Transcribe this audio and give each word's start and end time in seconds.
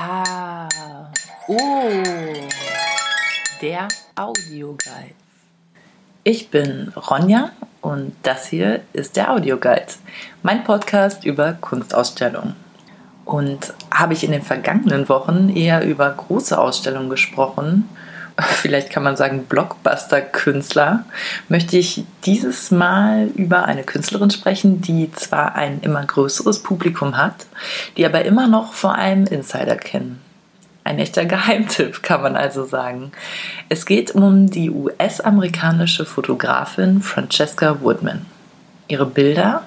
Ah, 0.00 0.68
oh, 1.48 1.56
der 3.60 3.88
Audioguide. 4.14 5.16
Ich 6.22 6.50
bin 6.50 6.92
Ronja 6.94 7.50
und 7.80 8.14
das 8.22 8.46
hier 8.46 8.82
ist 8.92 9.16
der 9.16 9.32
Audioguide, 9.32 9.94
mein 10.44 10.62
Podcast 10.62 11.24
über 11.24 11.54
Kunstausstellungen. 11.54 12.54
Und 13.24 13.74
habe 13.90 14.12
ich 14.12 14.22
in 14.22 14.30
den 14.30 14.42
vergangenen 14.42 15.08
Wochen 15.08 15.48
eher 15.48 15.84
über 15.84 16.08
große 16.10 16.56
Ausstellungen 16.56 17.10
gesprochen 17.10 17.88
vielleicht 18.42 18.90
kann 18.90 19.02
man 19.02 19.16
sagen 19.16 19.46
Blockbuster-Künstler, 19.46 21.04
möchte 21.48 21.76
ich 21.76 22.04
dieses 22.24 22.70
Mal 22.70 23.26
über 23.34 23.64
eine 23.64 23.82
Künstlerin 23.82 24.30
sprechen, 24.30 24.80
die 24.80 25.10
zwar 25.12 25.56
ein 25.56 25.80
immer 25.80 26.04
größeres 26.04 26.62
Publikum 26.62 27.16
hat, 27.16 27.46
die 27.96 28.06
aber 28.06 28.24
immer 28.24 28.46
noch 28.46 28.74
vor 28.74 28.94
allem 28.94 29.24
Insider 29.24 29.76
kennen. 29.76 30.20
Ein 30.84 31.00
echter 31.00 31.24
Geheimtipp, 31.24 32.02
kann 32.02 32.22
man 32.22 32.36
also 32.36 32.64
sagen. 32.64 33.10
Es 33.68 33.84
geht 33.84 34.12
um 34.12 34.48
die 34.48 34.70
US-amerikanische 34.70 36.06
Fotografin 36.06 37.02
Francesca 37.02 37.80
Woodman. 37.82 38.24
Ihre 38.86 39.04
Bilder, 39.04 39.66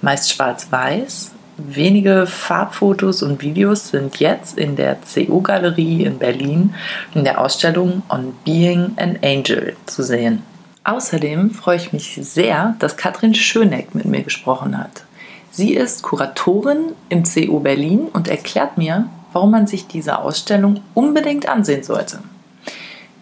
meist 0.00 0.32
schwarz-weiß, 0.32 1.32
Wenige 1.58 2.26
Farbfotos 2.26 3.22
und 3.22 3.40
Videos 3.40 3.88
sind 3.88 4.20
jetzt 4.20 4.58
in 4.58 4.76
der 4.76 4.96
CO-Galerie 4.96 6.04
in 6.04 6.18
Berlin 6.18 6.74
in 7.14 7.24
der 7.24 7.40
Ausstellung 7.40 8.02
On 8.10 8.34
Being 8.44 8.92
an 8.96 9.18
Angel 9.24 9.74
zu 9.86 10.02
sehen. 10.02 10.42
Außerdem 10.84 11.50
freue 11.50 11.78
ich 11.78 11.94
mich 11.94 12.18
sehr, 12.20 12.76
dass 12.78 12.98
Katrin 12.98 13.34
Schöneck 13.34 13.94
mit 13.94 14.04
mir 14.04 14.22
gesprochen 14.22 14.76
hat. 14.76 15.04
Sie 15.50 15.72
ist 15.72 16.02
Kuratorin 16.02 16.92
im 17.08 17.22
CO 17.22 17.60
Berlin 17.60 18.08
und 18.12 18.28
erklärt 18.28 18.76
mir, 18.76 19.08
warum 19.32 19.50
man 19.50 19.66
sich 19.66 19.86
diese 19.86 20.18
Ausstellung 20.18 20.82
unbedingt 20.92 21.48
ansehen 21.48 21.82
sollte. 21.82 22.18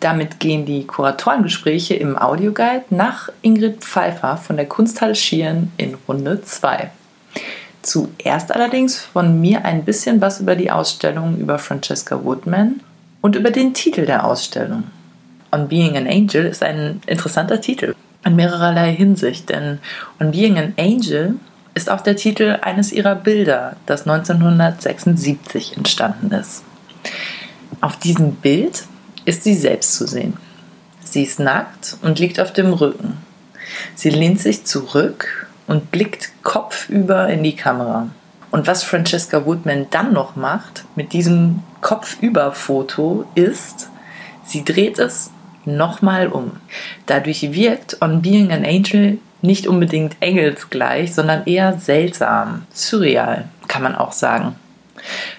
Damit 0.00 0.40
gehen 0.40 0.66
die 0.66 0.88
Kuratorengespräche 0.88 1.94
im 1.94 2.18
Audioguide 2.18 2.86
nach 2.90 3.28
Ingrid 3.42 3.84
Pfeiffer 3.84 4.36
von 4.36 4.56
der 4.56 4.66
Kunsthalle 4.66 5.14
Schieren 5.14 5.72
in 5.76 5.96
Runde 6.08 6.42
2. 6.42 6.90
Zuerst 7.84 8.50
allerdings 8.50 8.96
von 8.96 9.42
mir 9.42 9.66
ein 9.66 9.84
bisschen 9.84 10.22
was 10.22 10.40
über 10.40 10.56
die 10.56 10.70
Ausstellung 10.70 11.36
über 11.36 11.58
Francesca 11.58 12.24
Woodman 12.24 12.80
und 13.20 13.36
über 13.36 13.50
den 13.50 13.74
Titel 13.74 14.06
der 14.06 14.24
Ausstellung. 14.24 14.84
On 15.52 15.68
Being 15.68 15.94
an 15.98 16.06
Angel 16.06 16.46
ist 16.46 16.62
ein 16.62 17.02
interessanter 17.06 17.60
Titel 17.60 17.94
in 18.24 18.36
mehrererlei 18.36 18.94
Hinsicht, 18.94 19.50
denn 19.50 19.80
On 20.18 20.30
Being 20.30 20.56
an 20.56 20.72
Angel 20.78 21.34
ist 21.74 21.90
auch 21.90 22.00
der 22.00 22.16
Titel 22.16 22.58
eines 22.62 22.90
ihrer 22.90 23.16
Bilder, 23.16 23.76
das 23.84 24.08
1976 24.08 25.76
entstanden 25.76 26.32
ist. 26.32 26.64
Auf 27.82 27.98
diesem 27.98 28.36
Bild 28.36 28.84
ist 29.26 29.44
sie 29.44 29.54
selbst 29.54 29.94
zu 29.94 30.06
sehen. 30.06 30.38
Sie 31.02 31.22
ist 31.22 31.38
nackt 31.38 31.98
und 32.00 32.18
liegt 32.18 32.40
auf 32.40 32.54
dem 32.54 32.72
Rücken. 32.72 33.18
Sie 33.94 34.08
lehnt 34.08 34.40
sich 34.40 34.64
zurück 34.64 35.43
und 35.66 35.90
blickt 35.90 36.30
kopfüber 36.42 37.28
in 37.28 37.42
die 37.42 37.56
Kamera. 37.56 38.08
Und 38.50 38.66
was 38.66 38.84
Francesca 38.84 39.44
Woodman 39.46 39.86
dann 39.90 40.12
noch 40.12 40.36
macht 40.36 40.84
mit 40.94 41.12
diesem 41.12 41.62
Kopfüber-Foto 41.80 43.24
ist, 43.34 43.90
sie 44.44 44.64
dreht 44.64 44.98
es 44.98 45.30
nochmal 45.64 46.28
um. 46.28 46.52
Dadurch 47.06 47.52
wirkt 47.52 48.00
On 48.00 48.22
Being 48.22 48.52
an 48.52 48.64
Angel 48.64 49.18
nicht 49.42 49.66
unbedingt 49.66 50.16
engelsgleich, 50.20 51.14
sondern 51.14 51.44
eher 51.46 51.78
seltsam, 51.78 52.62
surreal, 52.72 53.44
kann 53.68 53.82
man 53.82 53.94
auch 53.94 54.12
sagen. 54.12 54.56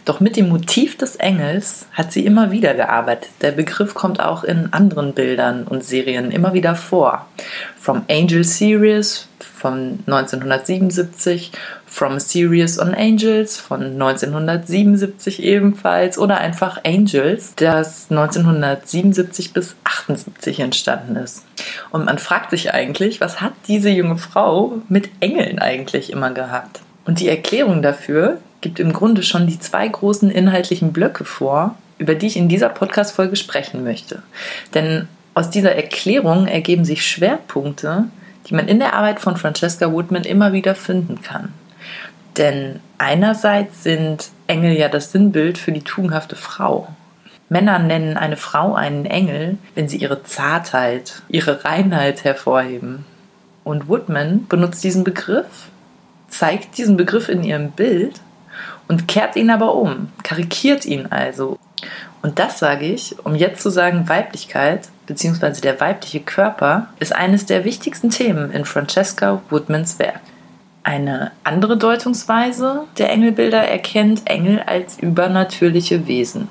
Doch 0.04 0.20
mit 0.20 0.36
dem 0.36 0.50
Motiv 0.50 0.98
des 0.98 1.16
Engels 1.16 1.88
hat 1.94 2.12
sie 2.12 2.26
immer 2.26 2.52
wieder 2.52 2.76
gearbeitet. 2.76 3.30
Der 3.42 3.52
Begriff 3.52 3.96
kommt 3.96 4.20
auch 4.20 4.44
in 4.44 4.72
anderen 4.74 5.14
Bildern 5.14 5.64
und 5.64 5.84
Serien 5.84 6.32
immer 6.32 6.54
wieder 6.54 6.76
vor. 6.76 7.26
From 7.80 8.04
Angel 8.10 8.44
Series 8.44 9.28
von 9.66 9.98
1977, 10.06 11.52
From 11.88 12.18
a 12.18 12.20
Series 12.20 12.78
on 12.78 12.94
Angels 12.94 13.58
von 13.58 13.82
1977 13.82 15.42
ebenfalls 15.42 16.20
oder 16.20 16.38
einfach 16.38 16.84
Angels, 16.86 17.56
das 17.56 18.12
1977 18.12 19.54
bis 19.54 19.76
78 19.84 20.60
entstanden 20.60 21.16
ist. 21.16 21.46
Und 21.90 22.06
man 22.06 22.20
fragt 22.20 22.52
sich 22.52 22.76
eigentlich, 22.76 23.20
was 23.22 23.42
hat 23.42 23.54
diese 23.68 23.90
junge 23.90 24.20
Frau 24.20 24.84
mit 24.88 25.10
Engeln 25.20 25.58
eigentlich 25.58 26.12
immer 26.12 26.30
gehabt? 26.30 26.82
Und 27.06 27.20
die 27.20 27.30
Erklärung 27.30 27.82
dafür 27.82 28.38
gibt 28.62 28.80
im 28.80 28.94
Grunde 28.94 29.24
schon 29.24 29.48
die 29.48 29.58
zwei 29.58 29.88
großen 29.88 30.30
inhaltlichen 30.30 30.94
Blöcke 30.94 31.26
vor, 31.26 31.76
über 31.98 32.14
die 32.14 32.28
ich 32.28 32.38
in 32.38 32.50
dieser 32.50 32.70
Podcast-Folge 32.70 33.36
sprechen 33.36 33.84
möchte. 33.84 34.22
Denn 34.76 35.08
aus 35.34 35.50
dieser 35.50 35.76
Erklärung 35.76 36.46
ergeben 36.46 36.86
sich 36.86 37.04
Schwerpunkte, 37.04 38.06
die 38.48 38.54
man 38.54 38.68
in 38.68 38.80
der 38.80 38.94
Arbeit 38.94 39.20
von 39.20 39.38
Francesca 39.38 39.92
Woodman 39.92 40.24
immer 40.24 40.54
wieder 40.54 40.76
finden 40.76 41.22
kann. 41.22 41.54
Denn 42.38 42.80
einerseits 42.98 43.84
sind 43.84 44.30
Engel 44.48 44.74
ja 44.74 44.90
das 44.90 45.12
Sinnbild 45.12 45.58
für 45.58 45.72
die 45.72 45.82
tugendhafte 45.82 46.36
Frau. 46.36 46.90
Männer 47.48 47.80
nennen 47.80 48.18
eine 48.18 48.38
Frau 48.38 48.74
einen 48.74 49.06
Engel, 49.06 49.58
wenn 49.76 49.88
sie 49.88 49.98
ihre 49.98 50.24
Zartheit, 50.24 51.22
ihre 51.28 51.64
Reinheit 51.64 52.24
hervorheben. 52.24 53.06
Und 53.64 53.88
Woodman 53.88 54.48
benutzt 54.48 54.84
diesen 54.84 55.04
Begriff, 55.04 55.70
zeigt 56.28 56.78
diesen 56.78 56.98
Begriff 56.98 57.30
in 57.30 57.44
ihrem 57.44 57.72
Bild 57.72 58.20
und 58.88 59.08
kehrt 59.08 59.36
ihn 59.36 59.50
aber 59.50 59.76
um, 59.76 60.12
karikiert 60.24 60.86
ihn 60.86 61.08
also. 61.08 61.58
Und 62.22 62.40
das 62.40 62.60
sage 62.60 62.86
ich, 62.86 63.16
um 63.24 63.36
jetzt 63.36 63.62
zu 63.62 63.70
sagen, 63.70 64.10
Weiblichkeit 64.10 64.90
bzw. 65.08 65.62
der 65.62 65.80
weibliche 65.80 66.20
Körper 66.20 66.88
ist 67.00 67.16
eines 67.16 67.46
der 67.46 67.66
wichtigsten 67.66 68.10
Themen 68.10 68.52
in 68.52 68.66
Francesca 68.66 69.42
Woodmans 69.50 70.00
Werk. 70.00 70.22
Eine 70.84 71.32
andere 71.44 71.78
Deutungsweise 71.78 72.84
der 73.00 73.12
Engelbilder 73.12 73.68
erkennt 73.68 74.30
Engel 74.30 74.62
als 74.68 75.00
übernatürliche 75.00 76.08
Wesen. 76.08 76.48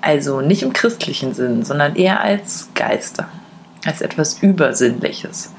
Also 0.00 0.40
nicht 0.40 0.62
im 0.62 0.72
christlichen 0.72 1.34
Sinn, 1.34 1.64
sondern 1.64 1.96
eher 1.96 2.20
als 2.20 2.68
Geister, 2.74 3.26
als 3.84 4.00
etwas 4.00 4.40
Übersinnliches. 4.40 5.52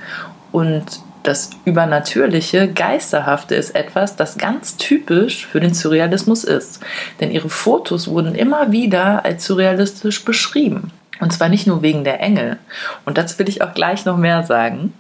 Und 0.53 1.01
das 1.23 1.49
Übernatürliche, 1.65 2.71
Geisterhafte 2.71 3.55
ist 3.55 3.71
etwas, 3.75 4.15
das 4.15 4.37
ganz 4.37 4.77
typisch 4.77 5.45
für 5.45 5.59
den 5.59 5.73
Surrealismus 5.73 6.45
ist. 6.45 6.79
Denn 7.19 7.31
ihre 7.31 7.49
Fotos 7.49 8.07
wurden 8.07 8.35
immer 8.35 8.71
wieder 8.71 9.25
als 9.25 9.45
surrealistisch 9.45 10.23
beschrieben. 10.23 10.91
Und 11.23 11.31
zwar 11.31 11.47
nicht 11.47 11.67
nur 11.67 11.81
wegen 11.81 12.03
der 12.03 12.19
Engel. 12.19 12.57
Und 13.05 13.17
dazu 13.17 13.39
will 13.39 13.47
ich 13.47 13.61
auch 13.61 13.73
gleich 13.73 14.03
noch 14.03 14.17
mehr 14.17 14.43
sagen. 14.43 14.91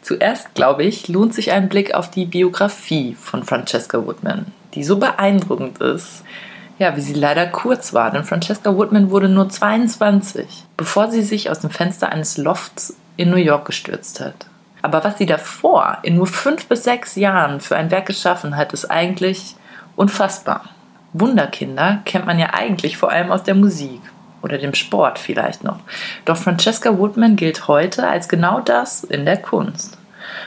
Zuerst, 0.00 0.54
glaube 0.54 0.82
ich, 0.82 1.08
lohnt 1.08 1.34
sich 1.34 1.52
ein 1.52 1.68
Blick 1.68 1.92
auf 1.92 2.10
die 2.10 2.24
Biografie 2.24 3.14
von 3.20 3.42
Francesca 3.42 4.02
Woodman, 4.06 4.46
die 4.72 4.82
so 4.82 4.96
beeindruckend 4.96 5.78
ist, 5.78 6.24
ja, 6.78 6.96
wie 6.96 7.02
sie 7.02 7.12
leider 7.12 7.46
kurz 7.46 7.92
war, 7.92 8.10
denn 8.10 8.24
Francesca 8.24 8.74
Woodman 8.74 9.10
wurde 9.10 9.28
nur 9.28 9.50
22, 9.50 10.64
bevor 10.78 11.10
sie 11.10 11.20
sich 11.20 11.50
aus 11.50 11.60
dem 11.60 11.68
Fenster 11.68 12.08
eines 12.08 12.38
Lofts 12.38 12.96
in 13.18 13.28
New 13.28 13.36
York 13.36 13.66
gestürzt 13.66 14.20
hat. 14.20 14.46
Aber 14.80 15.04
was 15.04 15.18
sie 15.18 15.26
davor 15.26 15.98
in 16.02 16.14
nur 16.14 16.28
fünf 16.28 16.66
bis 16.66 16.84
sechs 16.84 17.14
Jahren 17.14 17.60
für 17.60 17.76
ein 17.76 17.90
Werk 17.90 18.06
geschaffen 18.06 18.56
hat, 18.56 18.72
ist 18.72 18.90
eigentlich 18.90 19.54
unfassbar. 19.96 20.70
Wunderkinder 21.12 22.00
kennt 22.06 22.24
man 22.24 22.38
ja 22.38 22.54
eigentlich 22.54 22.96
vor 22.96 23.10
allem 23.10 23.30
aus 23.30 23.42
der 23.42 23.54
Musik 23.54 24.00
oder 24.42 24.58
dem 24.58 24.74
Sport 24.74 25.18
vielleicht 25.18 25.64
noch. 25.64 25.78
Doch 26.24 26.36
Francesca 26.36 26.96
Woodman 26.98 27.36
gilt 27.36 27.68
heute 27.68 28.06
als 28.06 28.28
genau 28.28 28.60
das 28.60 29.04
in 29.04 29.24
der 29.24 29.38
Kunst. 29.38 29.98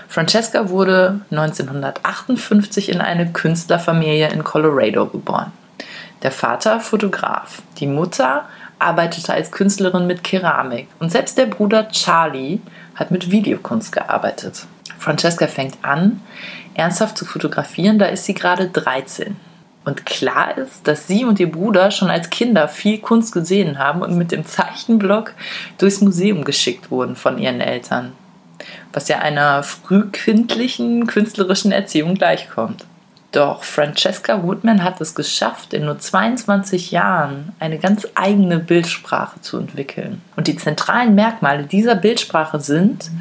Francesca 0.07 0.69
wurde 0.69 1.21
1958 1.31 2.89
in 2.89 3.01
eine 3.01 3.31
Künstlerfamilie 3.31 4.29
in 4.29 4.43
Colorado 4.43 5.07
geboren. 5.07 5.51
Der 6.23 6.31
Vater 6.31 6.79
Fotograf, 6.79 7.61
die 7.79 7.87
Mutter 7.87 8.45
arbeitete 8.79 9.33
als 9.33 9.51
Künstlerin 9.51 10.07
mit 10.07 10.23
Keramik 10.23 10.87
und 10.99 11.11
selbst 11.11 11.37
der 11.37 11.45
Bruder 11.45 11.89
Charlie 11.89 12.61
hat 12.95 13.11
mit 13.11 13.31
Videokunst 13.31 13.91
gearbeitet. 13.91 14.65
Francesca 14.97 15.47
fängt 15.47 15.77
an, 15.81 16.21
ernsthaft 16.73 17.17
zu 17.17 17.25
fotografieren, 17.25 17.99
da 17.99 18.05
ist 18.05 18.25
sie 18.25 18.33
gerade 18.33 18.69
13. 18.69 19.35
Und 19.85 20.05
klar 20.05 20.57
ist, 20.57 20.87
dass 20.87 21.07
sie 21.07 21.25
und 21.25 21.39
ihr 21.39 21.51
Bruder 21.51 21.91
schon 21.91 22.09
als 22.09 22.31
Kinder 22.31 22.67
viel 22.67 22.97
Kunst 22.97 23.31
gesehen 23.33 23.77
haben 23.77 24.01
und 24.01 24.17
mit 24.17 24.31
dem 24.31 24.45
Zeichenblock 24.45 25.33
durchs 25.77 26.01
Museum 26.01 26.43
geschickt 26.43 26.89
wurden 26.89 27.15
von 27.15 27.37
ihren 27.37 27.61
Eltern. 27.61 28.13
Was 28.93 29.07
ja 29.07 29.19
einer 29.19 29.61
frühkindlichen 29.61 31.05
künstlerischen 31.05 31.71
Erziehung 31.71 32.15
gleichkommt. 32.15 32.85
Doch 33.31 33.63
Francesca 33.63 34.43
Woodman 34.43 34.81
hat 34.81 35.01
es 35.01 35.13
geschafft, 35.13 35.73
in 35.73 35.85
nur 35.85 35.99
22 35.99 36.91
Jahren 36.91 37.51
eine 37.59 37.77
ganz 37.77 38.07
eigene 38.15 38.59
Bildsprache 38.59 39.41
zu 39.41 39.57
entwickeln. 39.57 40.21
Und 40.37 40.47
die 40.47 40.55
zentralen 40.55 41.15
Merkmale 41.15 41.63
dieser 41.63 41.95
Bildsprache 41.95 42.61
sind, 42.61 43.11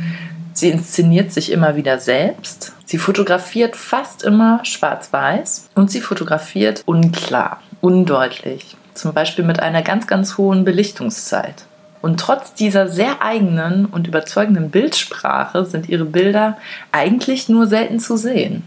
sie 0.55 0.71
inszeniert 0.71 1.33
sich 1.33 1.53
immer 1.53 1.77
wieder 1.77 1.99
selbst, 1.99 2.73
sie 2.87 2.99
fotografiert 2.99 3.77
fast 3.77 4.23
immer 4.23 4.61
schwarz-weiß 4.65 5.69
und 5.75 5.91
sie 5.91 6.01
fotografiert 6.01 6.83
unklar, 6.87 7.61
undeutlich. 7.83 8.77
zum 8.95 9.13
Beispiel 9.13 9.45
mit 9.45 9.61
einer 9.61 9.83
ganz, 9.83 10.07
ganz 10.07 10.39
hohen 10.39 10.65
Belichtungszeit. 10.65 11.67
Und 12.01 12.21
trotz 12.21 12.55
dieser 12.55 12.87
sehr 12.87 13.23
eigenen 13.23 13.87
und 13.87 14.07
überzeugenden 14.07 14.71
Bildsprache 14.71 15.65
sind 15.65 15.89
ihre 15.89 16.05
Bilder 16.05 16.59
eigentlich 16.93 17.49
nur 17.49 17.67
selten 17.67 17.99
zu 17.99 18.17
sehen. 18.17 18.63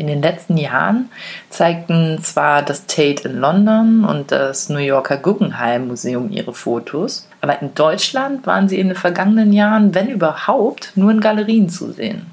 In 0.00 0.06
den 0.06 0.22
letzten 0.22 0.56
Jahren 0.56 1.10
zeigten 1.50 2.20
zwar 2.22 2.62
das 2.62 2.86
Tate 2.86 3.28
in 3.28 3.38
London 3.38 4.06
und 4.06 4.32
das 4.32 4.70
New 4.70 4.78
Yorker 4.78 5.18
Guggenheim 5.18 5.88
Museum 5.88 6.30
ihre 6.30 6.54
Fotos, 6.54 7.28
aber 7.42 7.60
in 7.60 7.74
Deutschland 7.74 8.46
waren 8.46 8.66
sie 8.66 8.80
in 8.80 8.88
den 8.88 8.96
vergangenen 8.96 9.52
Jahren, 9.52 9.94
wenn 9.94 10.08
überhaupt, 10.08 10.92
nur 10.94 11.10
in 11.10 11.20
Galerien 11.20 11.68
zu 11.68 11.92
sehen. 11.92 12.24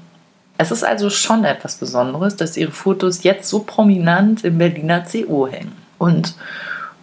Es 0.56 0.70
ist 0.70 0.82
also 0.82 1.10
schon 1.10 1.44
etwas 1.44 1.74
Besonderes, 1.74 2.36
dass 2.36 2.56
ihre 2.56 2.72
Fotos 2.72 3.22
jetzt 3.22 3.50
so 3.50 3.58
prominent 3.58 4.44
im 4.44 4.56
Berliner 4.56 5.02
CO 5.02 5.46
hängen. 5.46 5.72
Und 5.98 6.36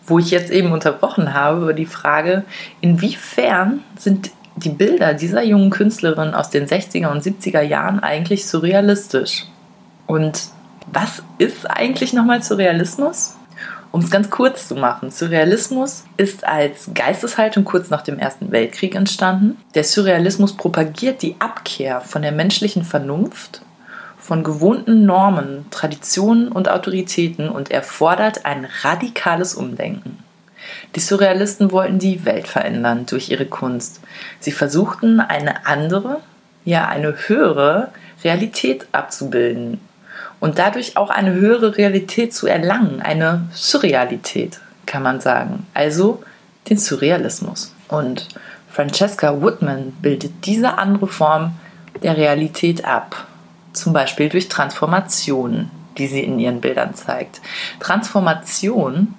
wo 0.08 0.18
ich 0.18 0.32
jetzt 0.32 0.50
eben 0.50 0.72
unterbrochen 0.72 1.36
habe 1.36 1.62
über 1.62 1.74
die 1.74 1.86
Frage, 1.86 2.44
inwiefern 2.82 3.82
sind 4.00 4.32
die 4.56 4.70
Bilder 4.70 5.14
dieser 5.14 5.44
jungen 5.44 5.70
Künstlerin 5.70 6.34
aus 6.34 6.50
den 6.50 6.66
60er 6.66 7.10
und 7.10 7.22
70er 7.22 7.62
Jahren 7.62 8.00
eigentlich 8.00 8.48
surrealistisch? 8.48 9.46
Und 10.08 10.50
was 10.92 11.24
ist 11.38 11.70
eigentlich 11.70 12.14
nochmal 12.14 12.44
Surrealismus? 12.44 13.36
Um 13.92 14.02
es 14.02 14.12
ganz 14.12 14.30
kurz 14.30 14.68
zu 14.68 14.76
machen, 14.76 15.10
Surrealismus 15.10 16.04
ist 16.18 16.46
als 16.46 16.90
Geisteshaltung 16.94 17.64
kurz 17.64 17.90
nach 17.90 18.02
dem 18.02 18.20
Ersten 18.20 18.52
Weltkrieg 18.52 18.94
entstanden. 18.94 19.58
Der 19.74 19.86
Surrealismus 19.86 20.58
propagiert 20.58 21.22
die 21.22 21.38
Abkehr 21.40 22.02
von 22.02 22.22
der 22.22 22.34
menschlichen 22.34 22.84
Vernunft 22.84 23.62
von 24.18 24.44
gewohnten 24.44 25.06
Normen, 25.06 25.68
Traditionen 25.70 26.52
und 26.52 26.68
Autoritäten 26.68 27.48
und 27.48 27.72
erfordert 27.72 28.46
ein 28.46 28.68
radikales 28.82 29.54
Umdenken. 29.54 30.18
Die 30.96 31.00
Surrealisten 31.00 31.72
wollten 31.72 32.00
die 32.00 32.26
Welt 32.26 32.48
verändern 32.48 33.06
durch 33.06 33.30
ihre 33.30 33.46
Kunst. 33.46 34.02
Sie 34.40 34.52
versuchten 34.52 35.20
eine 35.20 35.68
andere, 35.68 36.22
ja 36.66 36.88
eine 36.88 37.16
höhere 37.28 37.92
Realität 38.24 38.88
abzubilden 38.92 39.80
und 40.40 40.60
dadurch 40.60 40.98
auch 40.98 41.10
eine 41.10 41.34
höhere 41.34 41.78
Realität 41.78 42.34
zu 42.34 42.48
erlangen, 42.48 43.02
eine 43.02 43.48
Surrealität, 43.52 44.60
kann 44.86 45.04
man 45.04 45.20
sagen. 45.22 45.66
Also 45.74 46.24
den 46.70 46.78
Surrealismus. 46.78 47.74
Und 47.88 48.28
Francesca 48.70 49.42
Woodman 49.42 49.94
bildet 50.02 50.46
diese 50.46 50.78
andere 50.78 51.08
Form 51.08 51.54
der 52.04 52.18
Realität 52.18 52.84
ab 52.86 53.28
zum 53.76 53.94
Beispiel 53.94 54.30
durch 54.30 54.50
Transformationen, 54.50 55.70
die 55.98 56.08
sie 56.08 56.22
in 56.22 56.40
ihren 56.40 56.62
Bildern 56.62 56.96
zeigt. 56.96 57.42
Transformation, 57.80 59.16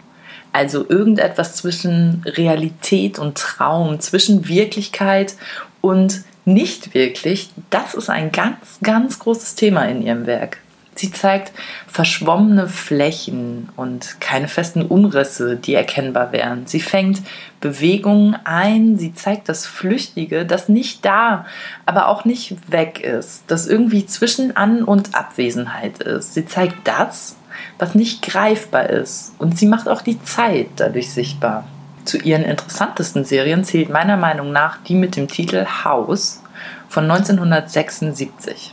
also 0.52 0.88
irgendetwas 0.88 1.56
zwischen 1.56 2.22
Realität 2.24 3.18
und 3.18 3.36
Traum, 3.36 4.00
zwischen 4.00 4.48
Wirklichkeit 4.48 5.36
und 5.80 6.22
nicht 6.44 6.94
wirklich, 6.94 7.50
das 7.70 7.94
ist 7.94 8.08
ein 8.08 8.32
ganz, 8.32 8.78
ganz 8.82 9.18
großes 9.18 9.56
Thema 9.56 9.82
in 9.82 10.02
ihrem 10.02 10.26
Werk. 10.26 10.58
Sie 10.96 11.12
zeigt 11.12 11.52
verschwommene 11.86 12.68
Flächen 12.68 13.68
und 13.76 14.18
keine 14.20 14.48
festen 14.48 14.82
Umrisse, 14.82 15.56
die 15.56 15.74
erkennbar 15.74 16.32
wären. 16.32 16.66
Sie 16.66 16.80
fängt 16.80 17.20
Bewegungen 17.60 18.36
ein, 18.44 18.98
sie 18.98 19.14
zeigt 19.14 19.48
das 19.50 19.66
Flüchtige, 19.66 20.46
das 20.46 20.70
nicht 20.70 21.04
da, 21.04 21.44
aber 21.84 22.08
auch 22.08 22.24
nicht 22.24 22.72
weg 22.72 23.00
ist, 23.00 23.44
das 23.46 23.66
irgendwie 23.66 24.06
zwischen 24.06 24.56
An- 24.56 24.84
und 24.84 25.14
Abwesenheit 25.14 25.98
ist. 25.98 26.32
Sie 26.32 26.46
zeigt 26.46 26.88
das, 26.88 27.36
was 27.78 27.94
nicht 27.94 28.22
greifbar 28.22 28.88
ist 28.88 29.34
und 29.38 29.58
sie 29.58 29.66
macht 29.66 29.88
auch 29.88 30.00
die 30.00 30.22
Zeit 30.22 30.68
dadurch 30.76 31.12
sichtbar. 31.12 31.64
Zu 32.06 32.18
ihren 32.18 32.44
interessantesten 32.44 33.24
Serien 33.24 33.64
zählt 33.64 33.90
meiner 33.90 34.16
Meinung 34.16 34.52
nach 34.52 34.78
die 34.84 34.94
mit 34.94 35.16
dem 35.16 35.28
Titel 35.28 35.66
Haus 35.84 36.42
von 36.88 37.10
1976. 37.10 38.72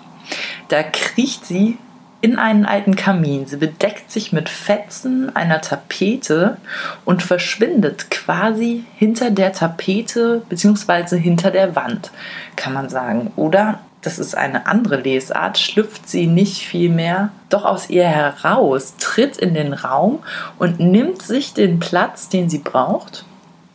Da 0.70 0.84
kriecht 0.84 1.46
sie 1.46 1.78
in 2.24 2.40
einen 2.40 2.66
alten 2.66 2.96
Kamin. 2.96 3.48
Sie 3.48 3.58
bedeckt 3.58 4.10
sich 4.10 4.32
mit 4.32 4.48
Fetzen 4.48 5.36
einer 5.36 5.60
Tapete 5.60 6.56
und 7.04 7.22
verschwindet 7.22 8.10
quasi 8.10 8.86
hinter 8.96 9.30
der 9.30 9.52
Tapete 9.52 10.42
bzw. 10.48 11.20
hinter 11.20 11.52
der 11.52 11.76
Wand, 11.76 12.12
kann 12.56 12.72
man 12.72 12.88
sagen. 12.88 13.34
Oder, 13.36 13.80
das 14.00 14.20
ist 14.20 14.38
eine 14.38 14.68
andere 14.68 15.02
Lesart, 15.02 15.58
schlüpft 15.58 16.08
sie 16.08 16.28
nicht 16.28 16.66
viel 16.66 16.90
mehr, 16.90 17.32
doch 17.50 17.66
aus 17.66 17.90
ihr 17.90 18.08
heraus, 18.08 18.96
tritt 18.98 19.36
in 19.36 19.54
den 19.54 19.74
Raum 19.74 20.20
und 20.58 20.80
nimmt 20.80 21.22
sich 21.22 21.54
den 21.54 21.80
Platz, 21.80 22.30
den 22.30 22.50
sie 22.50 22.60
braucht. 22.60 23.26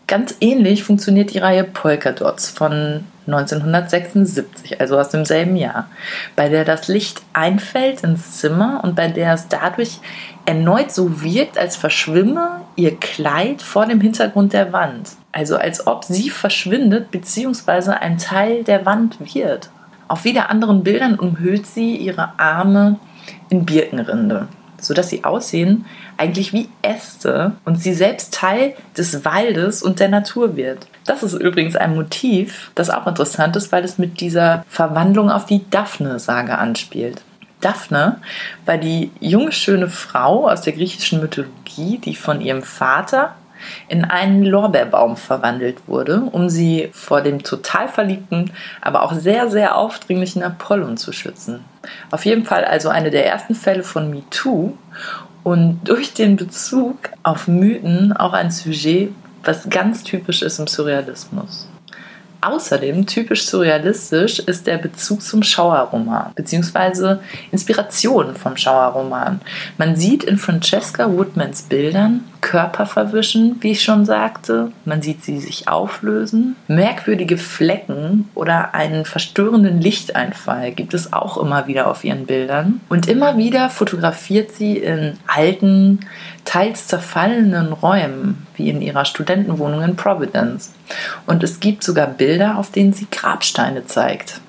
Ganz 0.08 0.34
ähnlich 0.40 0.84
funktioniert 0.84 1.34
die 1.34 1.38
Reihe 1.38 1.64
Polka 1.64 2.12
Dots 2.12 2.48
von 2.48 3.04
1976, 3.26 4.80
also 4.80 4.98
aus 4.98 5.10
demselben 5.10 5.54
Jahr, 5.54 5.90
bei 6.34 6.48
der 6.48 6.64
das 6.64 6.88
Licht 6.88 7.20
einfällt 7.34 8.02
ins 8.04 8.38
Zimmer 8.38 8.80
und 8.82 8.96
bei 8.96 9.08
der 9.08 9.34
es 9.34 9.48
dadurch 9.48 10.00
erneut 10.46 10.92
so 10.92 11.22
wirkt, 11.22 11.58
als 11.58 11.76
verschwimme 11.76 12.62
ihr 12.74 12.96
Kleid 12.96 13.60
vor 13.60 13.84
dem 13.84 14.00
Hintergrund 14.00 14.54
der 14.54 14.72
Wand. 14.72 15.10
Also 15.32 15.58
als 15.58 15.86
ob 15.86 16.04
sie 16.04 16.30
verschwindet 16.30 17.10
bzw. 17.10 17.90
ein 17.90 18.16
Teil 18.16 18.64
der 18.64 18.86
Wand 18.86 19.18
wird. 19.34 19.68
Auf 20.08 20.24
wieder 20.24 20.48
anderen 20.48 20.84
Bildern 20.84 21.18
umhüllt 21.18 21.66
sie 21.66 21.96
ihre 21.96 22.32
Arme 22.38 22.98
in 23.50 23.66
Birkenrinde 23.66 24.48
sodass 24.80 25.08
sie 25.08 25.24
aussehen 25.24 25.84
eigentlich 26.16 26.52
wie 26.52 26.68
Äste 26.82 27.52
und 27.64 27.80
sie 27.80 27.94
selbst 27.94 28.34
Teil 28.34 28.74
des 28.96 29.24
Waldes 29.24 29.82
und 29.82 30.00
der 30.00 30.08
Natur 30.08 30.56
wird. 30.56 30.86
Das 31.04 31.22
ist 31.22 31.34
übrigens 31.34 31.76
ein 31.76 31.94
Motiv, 31.94 32.70
das 32.74 32.90
auch 32.90 33.06
interessant 33.06 33.56
ist, 33.56 33.72
weil 33.72 33.84
es 33.84 33.98
mit 33.98 34.20
dieser 34.20 34.64
Verwandlung 34.68 35.30
auf 35.30 35.46
die 35.46 35.68
Daphne-Sage 35.70 36.56
anspielt. 36.56 37.22
Daphne 37.60 38.20
war 38.66 38.78
die 38.78 39.10
junge, 39.20 39.52
schöne 39.52 39.88
Frau 39.88 40.48
aus 40.48 40.62
der 40.62 40.74
griechischen 40.74 41.20
Mythologie, 41.20 41.98
die 41.98 42.14
von 42.14 42.40
ihrem 42.40 42.62
Vater 42.62 43.34
in 43.88 44.04
einen 44.04 44.44
Lorbeerbaum 44.44 45.16
verwandelt 45.16 45.86
wurde, 45.86 46.22
um 46.32 46.48
sie 46.48 46.88
vor 46.92 47.20
dem 47.20 47.42
total 47.42 47.88
verliebten, 47.88 48.52
aber 48.80 49.02
auch 49.02 49.12
sehr, 49.12 49.48
sehr 49.48 49.76
aufdringlichen 49.76 50.42
Apollon 50.42 50.96
zu 50.96 51.12
schützen. 51.12 51.64
Auf 52.10 52.24
jeden 52.24 52.44
Fall 52.44 52.64
also 52.64 52.88
eine 52.88 53.10
der 53.10 53.26
ersten 53.26 53.54
Fälle 53.54 53.82
von 53.82 54.10
MeToo 54.10 54.74
und 55.42 55.80
durch 55.84 56.12
den 56.12 56.36
Bezug 56.36 56.96
auf 57.22 57.48
Mythen 57.48 58.12
auch 58.12 58.32
ein 58.32 58.50
Sujet, 58.50 59.12
was 59.44 59.68
ganz 59.70 60.02
typisch 60.02 60.42
ist 60.42 60.58
im 60.58 60.66
Surrealismus. 60.66 61.68
Außerdem 62.40 63.06
typisch 63.06 63.46
surrealistisch 63.46 64.38
ist 64.38 64.68
der 64.68 64.78
Bezug 64.78 65.22
zum 65.22 65.42
Schauerroman 65.42 66.32
beziehungsweise 66.36 67.20
Inspiration 67.50 68.36
vom 68.36 68.56
Schauerroman. 68.56 69.40
Man 69.76 69.96
sieht 69.96 70.22
in 70.22 70.38
Francesca 70.38 71.10
Woodmans 71.10 71.62
Bildern 71.62 72.24
Körper 72.40 72.86
verwischen, 72.86 73.56
wie 73.60 73.72
ich 73.72 73.82
schon 73.82 74.04
sagte. 74.04 74.72
Man 74.84 75.02
sieht 75.02 75.22
sie 75.24 75.38
sich 75.38 75.68
auflösen. 75.68 76.56
Merkwürdige 76.68 77.38
Flecken 77.38 78.28
oder 78.34 78.74
einen 78.74 79.04
verstörenden 79.04 79.80
Lichteinfall 79.80 80.72
gibt 80.72 80.94
es 80.94 81.12
auch 81.12 81.36
immer 81.38 81.66
wieder 81.66 81.88
auf 81.88 82.04
ihren 82.04 82.26
Bildern. 82.26 82.80
Und 82.88 83.08
immer 83.08 83.36
wieder 83.36 83.70
fotografiert 83.70 84.52
sie 84.52 84.78
in 84.78 85.18
alten, 85.26 86.00
teils 86.44 86.88
zerfallenen 86.88 87.72
Räumen, 87.72 88.46
wie 88.56 88.70
in 88.70 88.80
ihrer 88.82 89.04
Studentenwohnung 89.04 89.82
in 89.82 89.96
Providence. 89.96 90.72
Und 91.26 91.42
es 91.42 91.60
gibt 91.60 91.84
sogar 91.84 92.06
Bilder, 92.06 92.58
auf 92.58 92.70
denen 92.70 92.92
sie 92.92 93.06
Grabsteine 93.10 93.84
zeigt. 93.84 94.40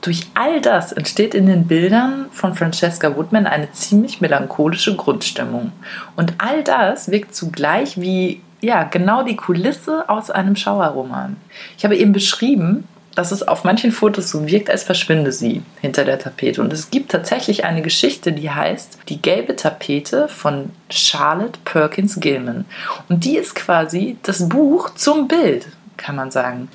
Durch 0.00 0.26
all 0.34 0.60
das 0.60 0.92
entsteht 0.92 1.34
in 1.34 1.46
den 1.46 1.66
Bildern 1.66 2.26
von 2.32 2.54
Francesca 2.54 3.14
Woodman 3.16 3.46
eine 3.46 3.70
ziemlich 3.72 4.20
melancholische 4.20 4.96
Grundstimmung. 4.96 5.72
Und 6.16 6.34
all 6.38 6.64
das 6.64 7.10
wirkt 7.10 7.34
zugleich 7.34 8.00
wie 8.00 8.40
ja, 8.62 8.84
genau 8.84 9.22
die 9.22 9.36
Kulisse 9.36 10.08
aus 10.08 10.30
einem 10.30 10.56
Schauerroman. 10.56 11.36
Ich 11.78 11.84
habe 11.84 11.96
eben 11.96 12.12
beschrieben, 12.12 12.86
dass 13.14 13.32
es 13.32 13.46
auf 13.46 13.64
manchen 13.64 13.92
Fotos 13.92 14.30
so 14.30 14.46
wirkt, 14.46 14.70
als 14.70 14.84
verschwinde 14.84 15.32
sie 15.32 15.62
hinter 15.80 16.04
der 16.04 16.18
Tapete. 16.18 16.60
Und 16.60 16.72
es 16.72 16.90
gibt 16.90 17.10
tatsächlich 17.10 17.64
eine 17.64 17.82
Geschichte, 17.82 18.32
die 18.32 18.50
heißt 18.50 18.98
Die 19.08 19.20
gelbe 19.20 19.56
Tapete 19.56 20.28
von 20.28 20.70
Charlotte 20.90 21.58
Perkins 21.64 22.20
Gilman. 22.20 22.66
Und 23.08 23.24
die 23.24 23.36
ist 23.36 23.54
quasi 23.54 24.16
das 24.22 24.48
Buch 24.48 24.90
zum 24.94 25.26
Bild, 25.26 25.66
kann 25.96 26.16
man 26.16 26.30
sagen. 26.30 26.68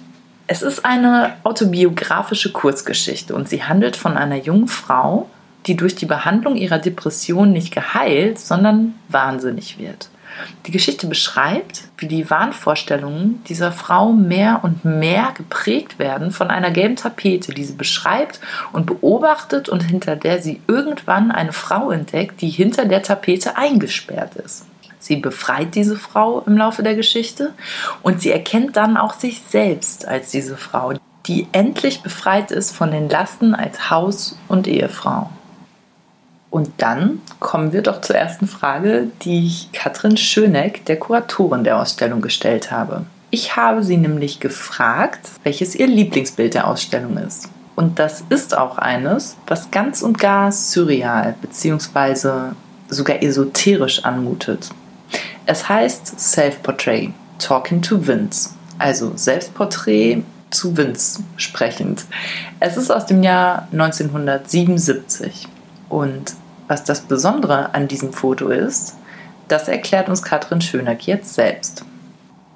Es 0.47 0.61
ist 0.61 0.85
eine 0.85 1.33
autobiografische 1.43 2.51
Kurzgeschichte 2.51 3.33
und 3.33 3.49
sie 3.49 3.63
handelt 3.63 3.95
von 3.95 4.15
einer 4.15 4.35
jungen 4.35 4.67
Frau, 4.67 5.27
die 5.65 5.75
durch 5.75 5.95
die 5.95 6.05
Behandlung 6.05 6.55
ihrer 6.55 6.77
Depression 6.77 7.51
nicht 7.51 7.73
geheilt, 7.73 8.37
sondern 8.37 8.93
wahnsinnig 9.09 9.79
wird. 9.79 10.09
Die 10.67 10.71
Geschichte 10.71 11.07
beschreibt, 11.07 11.85
wie 11.97 12.07
die 12.07 12.29
Wahnvorstellungen 12.29 13.43
dieser 13.45 13.71
Frau 13.71 14.11
mehr 14.11 14.59
und 14.63 14.83
mehr 14.85 15.33
geprägt 15.35 15.97
werden 15.97 16.29
von 16.31 16.49
einer 16.49 16.71
gelben 16.71 16.97
Tapete, 16.97 17.53
die 17.53 17.63
sie 17.63 17.73
beschreibt 17.73 18.39
und 18.73 18.85
beobachtet 18.85 19.69
und 19.69 19.81
hinter 19.81 20.15
der 20.15 20.41
sie 20.41 20.61
irgendwann 20.67 21.31
eine 21.31 21.53
Frau 21.53 21.89
entdeckt, 21.89 22.41
die 22.41 22.49
hinter 22.49 22.85
der 22.85 23.01
Tapete 23.01 23.57
eingesperrt 23.57 24.35
ist. 24.35 24.65
Sie 25.05 25.17
befreit 25.17 25.75
diese 25.75 25.97
Frau 25.97 26.41
im 26.47 26.57
Laufe 26.57 26.81
der 26.81 26.95
Geschichte 26.95 27.53
und 28.01 28.21
sie 28.21 28.31
erkennt 28.31 28.75
dann 28.75 28.97
auch 28.97 29.13
sich 29.13 29.39
selbst 29.47 30.07
als 30.07 30.31
diese 30.31 30.57
Frau, 30.57 30.93
die 31.27 31.47
endlich 31.51 32.01
befreit 32.01 32.49
ist 32.49 32.75
von 32.75 32.89
den 32.89 33.07
Lasten 33.07 33.53
als 33.53 33.91
Haus- 33.91 34.35
und 34.47 34.65
Ehefrau. 34.65 35.29
Und 36.49 36.71
dann 36.77 37.21
kommen 37.39 37.71
wir 37.71 37.83
doch 37.83 38.01
zur 38.01 38.15
ersten 38.15 38.47
Frage, 38.47 39.09
die 39.21 39.45
ich 39.45 39.71
Katrin 39.73 40.17
Schöneck, 40.17 40.85
der 40.85 40.97
Kuratorin 40.97 41.63
der 41.63 41.79
Ausstellung, 41.79 42.21
gestellt 42.21 42.71
habe. 42.71 43.05
Ich 43.29 43.55
habe 43.55 43.83
sie 43.83 43.97
nämlich 43.97 44.39
gefragt, 44.39 45.29
welches 45.43 45.75
ihr 45.75 45.85
Lieblingsbild 45.85 46.55
der 46.55 46.67
Ausstellung 46.67 47.17
ist. 47.17 47.49
Und 47.75 47.99
das 47.99 48.23
ist 48.29 48.57
auch 48.57 48.79
eines, 48.79 49.37
was 49.45 49.69
ganz 49.69 50.01
und 50.01 50.17
gar 50.17 50.51
surreal 50.51 51.35
bzw. 51.41 52.53
sogar 52.89 53.21
esoterisch 53.21 54.03
anmutet. 54.03 54.71
Es 55.45 55.69
heißt 55.69 56.19
Self-Portrait, 56.19 57.11
Talking 57.39 57.81
to 57.81 58.07
Vince, 58.07 58.51
also 58.79 59.11
Selbstporträt 59.15 60.23
zu 60.49 60.75
Vince 60.75 61.21
sprechend. 61.37 62.05
Es 62.59 62.77
ist 62.77 62.91
aus 62.91 63.05
dem 63.05 63.23
Jahr 63.23 63.67
1977 63.71 65.47
und 65.89 66.33
was 66.67 66.83
das 66.83 67.01
Besondere 67.01 67.73
an 67.75 67.87
diesem 67.87 68.11
Foto 68.11 68.49
ist, 68.49 68.95
das 69.47 69.67
erklärt 69.67 70.09
uns 70.09 70.23
Katrin 70.23 70.61
Schöneck 70.61 71.05
jetzt 71.05 71.35
selbst. 71.35 71.85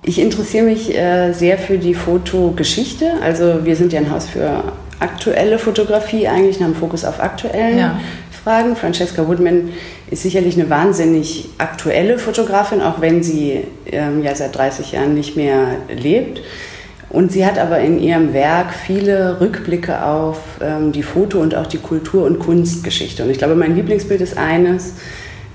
Ich 0.01 0.17
interessiere 0.19 0.65
mich 0.65 0.96
äh, 0.96 1.34
sehr 1.34 1.60
für 1.60 1.77
die 1.77 1.93
Fotogeschichte. 1.93 3.13
Also 3.22 3.65
wir 3.65 3.75
sind 3.75 3.93
ja 3.93 4.00
ein 4.00 4.10
Haus 4.10 4.27
für 4.27 4.63
aktuelle 5.00 5.60
Fotografie 5.60 6.27
eigentlich, 6.27 6.62
haben 6.62 6.74
Fokus 6.74 7.05
auf 7.05 7.19
aktuellen 7.19 7.77
ja. 7.77 8.00
Fragen. 8.43 8.75
Francesca 8.75 9.27
Woodman 9.27 9.69
ist 10.12 10.24
sicherlich 10.24 10.56
eine 10.56 10.70
wahnsinnig 10.70 11.50
aktuelle 11.58 12.18
Fotografin, 12.18 12.82
auch 12.82 13.01
wenn 13.01 13.22
sie 13.24 13.62
ähm, 13.92 14.24
ja 14.24 14.34
seit 14.36 14.56
30 14.56 14.94
Jahren 14.94 15.13
nicht 15.13 15.36
mehr 15.36 15.78
lebt. 15.89 16.42
Und 17.10 17.32
sie 17.32 17.46
hat 17.46 17.58
aber 17.58 17.80
in 17.80 18.00
ihrem 18.00 18.34
Werk 18.34 18.74
viele 18.74 19.42
Rückblicke 19.42 20.04
auf 20.04 20.38
ähm, 20.62 20.92
die 20.92 21.01
Foto- 21.01 21.39
und 21.39 21.56
auch 21.56 21.66
die 21.66 21.80
Kultur- 21.80 22.25
und 22.25 22.39
Kunstgeschichte. 22.39 23.24
Und 23.24 23.32
ich 23.32 23.39
glaube, 23.39 23.56
mein 23.56 23.75
Lieblingsbild 23.75 24.22
ist 24.22 24.38
eines, 24.38 24.94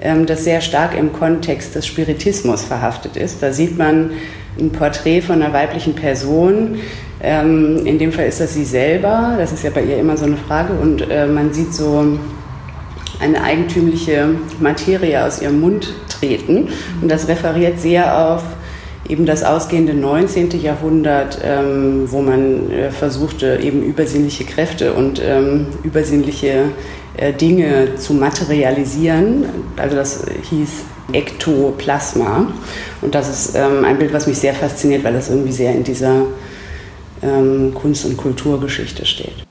ähm, 0.01 0.27
das 0.27 0.43
sehr 0.43 0.61
stark 0.61 0.97
im 0.97 1.13
Kontext 1.13 1.75
des 1.77 1.87
Spiritismus 1.87 2.65
verhaftet 2.65 3.17
ist. 3.17 3.41
Da 3.41 3.53
sieht 3.53 3.79
man 3.79 4.11
ein 4.59 4.71
Porträt 4.71 5.21
von 5.21 5.43
einer 5.43 5.53
weiblichen 5.53 5.95
Person. 5.95 6.79
Ähm, 7.23 7.87
in 7.87 7.99
dem 8.01 8.13
Fall 8.13 8.27
ist 8.27 8.41
das 8.41 8.55
sie 8.55 8.65
selber. 8.65 9.37
Das 9.39 9.53
ist 9.53 9.63
ja 9.63 9.71
bei 9.71 9.83
ihr 9.83 9.99
immer 9.99 10.17
so 10.17 10.25
eine 10.25 10.37
Frage. 10.37 10.73
Und 10.73 11.09
äh, 11.09 11.27
man 11.27 11.55
sieht 11.55 11.73
so 11.73 12.19
eine 13.21 13.43
eigentümliche 13.43 14.35
Materie 14.61 15.25
aus 15.25 15.41
ihrem 15.41 15.61
Mund 15.61 15.93
treten. 16.09 16.69
Und 17.01 17.11
das 17.11 17.29
referiert 17.29 17.81
sehr 17.81 18.19
auf 18.19 18.43
eben 19.09 19.27
das 19.27 19.43
ausgehende 19.43 19.95
19. 19.95 20.61
Jahrhundert, 20.61 21.39
ähm, 21.45 22.11
wo 22.11 22.23
man 22.23 22.71
äh, 22.71 22.91
versuchte, 22.91 23.59
eben 23.63 23.83
übersinnliche 23.83 24.45
Kräfte 24.45 24.95
und 24.95 25.21
ähm, 25.23 25.67
übersinnliche 25.83 26.71
äh, 27.17 27.33
Dinge 27.33 27.97
zu 27.97 28.15
materialisieren. 28.15 29.45
Also 29.77 29.97
das 29.97 30.25
hieß 30.51 30.71
Ektoplasma. 31.13 32.47
Und 33.03 33.15
das 33.15 33.29
ist 33.29 33.57
ähm, 33.57 33.85
ein 33.85 33.99
Bild, 33.99 34.13
was 34.13 34.27
mich 34.27 34.39
sehr 34.39 34.55
fasziniert, 34.55 35.05
weil 35.05 35.13
das 35.13 35.29
irgendwie 35.29 35.53
sehr 35.53 35.73
in 35.73 35.85
dieser 35.85 36.23
ähm, 37.23 37.75
Kunst- 37.75 38.07
und 38.07 38.17
Kulturgeschichte 38.17 39.05
steht. 39.05 39.45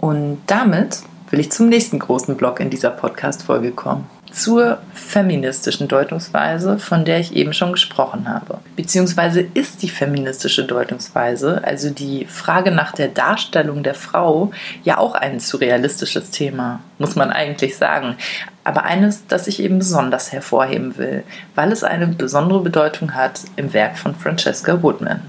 Und 0.00 0.38
damit 0.46 1.00
will 1.30 1.40
ich 1.40 1.50
zum 1.52 1.68
nächsten 1.68 1.98
großen 1.98 2.36
Block 2.36 2.60
in 2.60 2.70
dieser 2.70 2.90
Podcast-Folge 2.90 3.72
kommen 3.72 4.06
zur 4.30 4.78
feministischen 4.94 5.88
Deutungsweise, 5.88 6.78
von 6.78 7.04
der 7.04 7.20
ich 7.20 7.34
eben 7.34 7.52
schon 7.52 7.72
gesprochen 7.72 8.28
habe. 8.28 8.58
Beziehungsweise 8.76 9.40
ist 9.40 9.82
die 9.82 9.88
feministische 9.88 10.64
Deutungsweise, 10.64 11.62
also 11.64 11.90
die 11.90 12.26
Frage 12.26 12.70
nach 12.70 12.92
der 12.92 13.08
Darstellung 13.08 13.82
der 13.82 13.94
Frau, 13.94 14.50
ja 14.84 14.98
auch 14.98 15.14
ein 15.14 15.40
surrealistisches 15.40 16.30
Thema, 16.30 16.80
muss 16.98 17.16
man 17.16 17.30
eigentlich 17.30 17.76
sagen. 17.76 18.16
Aber 18.64 18.84
eines, 18.84 19.26
das 19.26 19.46
ich 19.46 19.60
eben 19.60 19.78
besonders 19.78 20.32
hervorheben 20.32 20.98
will, 20.98 21.24
weil 21.54 21.72
es 21.72 21.84
eine 21.84 22.06
besondere 22.08 22.60
Bedeutung 22.60 23.14
hat 23.14 23.40
im 23.56 23.72
Werk 23.72 23.96
von 23.96 24.14
Francesca 24.14 24.82
Woodman. 24.82 25.22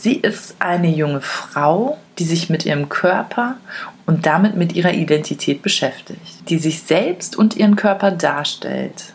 Sie 0.00 0.14
ist 0.14 0.54
eine 0.60 0.88
junge 0.88 1.20
Frau, 1.20 1.98
die 2.20 2.24
sich 2.24 2.48
mit 2.48 2.64
ihrem 2.64 2.88
Körper 2.88 3.56
und 4.06 4.26
damit 4.26 4.54
mit 4.54 4.72
ihrer 4.74 4.92
Identität 4.92 5.60
beschäftigt, 5.60 6.48
die 6.48 6.58
sich 6.58 6.82
selbst 6.82 7.34
und 7.34 7.56
ihren 7.56 7.74
Körper 7.74 8.12
darstellt. 8.12 9.12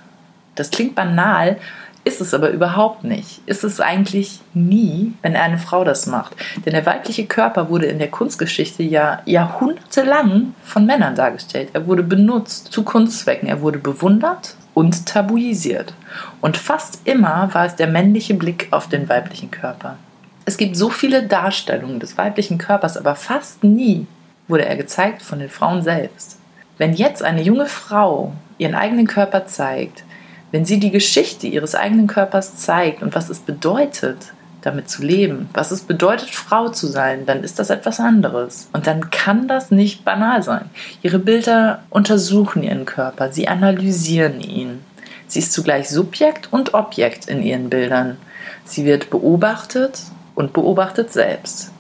Das 0.56 0.72
klingt 0.72 0.94
banal, 0.94 1.56
ist 2.04 2.20
es 2.20 2.34
aber 2.34 2.50
überhaupt 2.50 3.06
nicht. 3.06 3.40
Ist 3.46 3.64
es 3.64 3.80
eigentlich 3.80 4.42
nie, 4.54 5.14
wenn 5.22 5.38
eine 5.38 5.58
Frau 5.58 5.86
das 5.86 6.06
macht. 6.06 6.36
Denn 6.66 6.74
der 6.74 6.86
weibliche 6.86 7.28
Körper 7.28 7.70
wurde 7.70 7.86
in 7.86 7.98
der 7.98 8.12
Kunstgeschichte 8.12 8.84
ja 8.84 9.22
jahrhundertelang 9.26 10.54
von 10.66 10.86
Männern 10.86 11.16
dargestellt. 11.16 11.70
Er 11.72 11.88
wurde 11.88 12.04
benutzt 12.04 12.74
zu 12.74 12.84
Kunstzwecken. 12.84 13.48
Er 13.48 13.62
wurde 13.62 13.80
bewundert 13.80 14.58
und 14.74 15.06
tabuisiert. 15.06 15.94
Und 16.42 16.58
fast 16.58 17.00
immer 17.06 17.54
war 17.54 17.68
es 17.68 17.78
der 17.78 17.88
männliche 17.88 18.34
Blick 18.34 18.68
auf 18.72 18.90
den 18.90 19.08
weiblichen 19.08 19.50
Körper. 19.50 19.96
Es 20.46 20.58
gibt 20.58 20.76
so 20.76 20.90
viele 20.90 21.24
Darstellungen 21.24 22.00
des 22.00 22.18
weiblichen 22.18 22.58
Körpers, 22.58 22.98
aber 22.98 23.16
fast 23.16 23.64
nie 23.64 24.08
wurde 24.48 24.66
er 24.66 24.76
gezeigt 24.76 25.22
von 25.22 25.40
den 25.40 25.50
Frauen 25.50 25.84
selbst. 25.84 26.38
Wenn 26.78 26.94
jetzt 26.94 27.24
eine 27.24 27.42
junge 27.42 27.66
Frau 27.66 28.34
ihren 28.58 28.76
eigenen 28.76 29.08
Körper 29.08 29.46
zeigt, 29.46 30.04
wenn 30.52 30.66
sie 30.66 30.80
die 30.80 30.92
Geschichte 30.92 31.48
ihres 31.48 31.76
eigenen 31.76 32.08
Körpers 32.08 32.58
zeigt 32.58 33.02
und 33.02 33.16
was 33.16 33.30
es 33.30 33.40
bedeutet, 33.40 34.34
damit 34.62 34.90
zu 34.90 35.02
leben, 35.02 35.50
was 35.54 35.72
es 35.72 35.82
bedeutet, 35.82 36.30
Frau 36.30 36.70
zu 36.70 36.88
sein, 36.88 37.26
dann 37.26 37.44
ist 37.44 37.60
das 37.60 37.70
etwas 37.70 38.00
anderes. 38.00 38.70
Und 38.74 38.86
dann 38.86 39.10
kann 39.12 39.48
das 39.48 39.72
nicht 39.72 40.06
banal 40.06 40.44
sein. 40.44 40.70
Ihre 41.02 41.20
Bilder 41.20 41.84
untersuchen 41.90 42.64
ihren 42.64 42.86
Körper, 42.86 43.32
sie 43.32 43.48
analysieren 43.48 44.42
ihn. 44.42 44.82
Sie 45.28 45.40
ist 45.40 45.54
zugleich 45.54 45.90
Subjekt 45.90 46.52
und 46.52 46.74
Objekt 46.74 47.28
in 47.28 47.42
ihren 47.44 47.70
Bildern. 47.70 48.18
Sie 48.66 48.86
wird 48.86 49.10
beobachtet 49.10 50.00
und 50.36 50.54
beobachtet 50.54 51.12
selbst. 51.12 51.72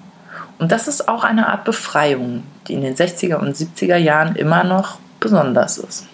Und 0.59 0.71
das 0.71 0.87
ist 0.87 1.07
auch 1.07 1.23
eine 1.23 1.47
Art 1.47 1.63
Befreiung, 1.65 2.43
die 2.67 2.73
in 2.73 2.81
den 2.81 2.95
60er 2.95 3.35
und 3.35 3.55
70er 3.55 3.97
Jahren 3.97 4.35
immer 4.35 4.63
noch 4.63 4.99
besonders 5.19 5.77
ist. 5.77 6.05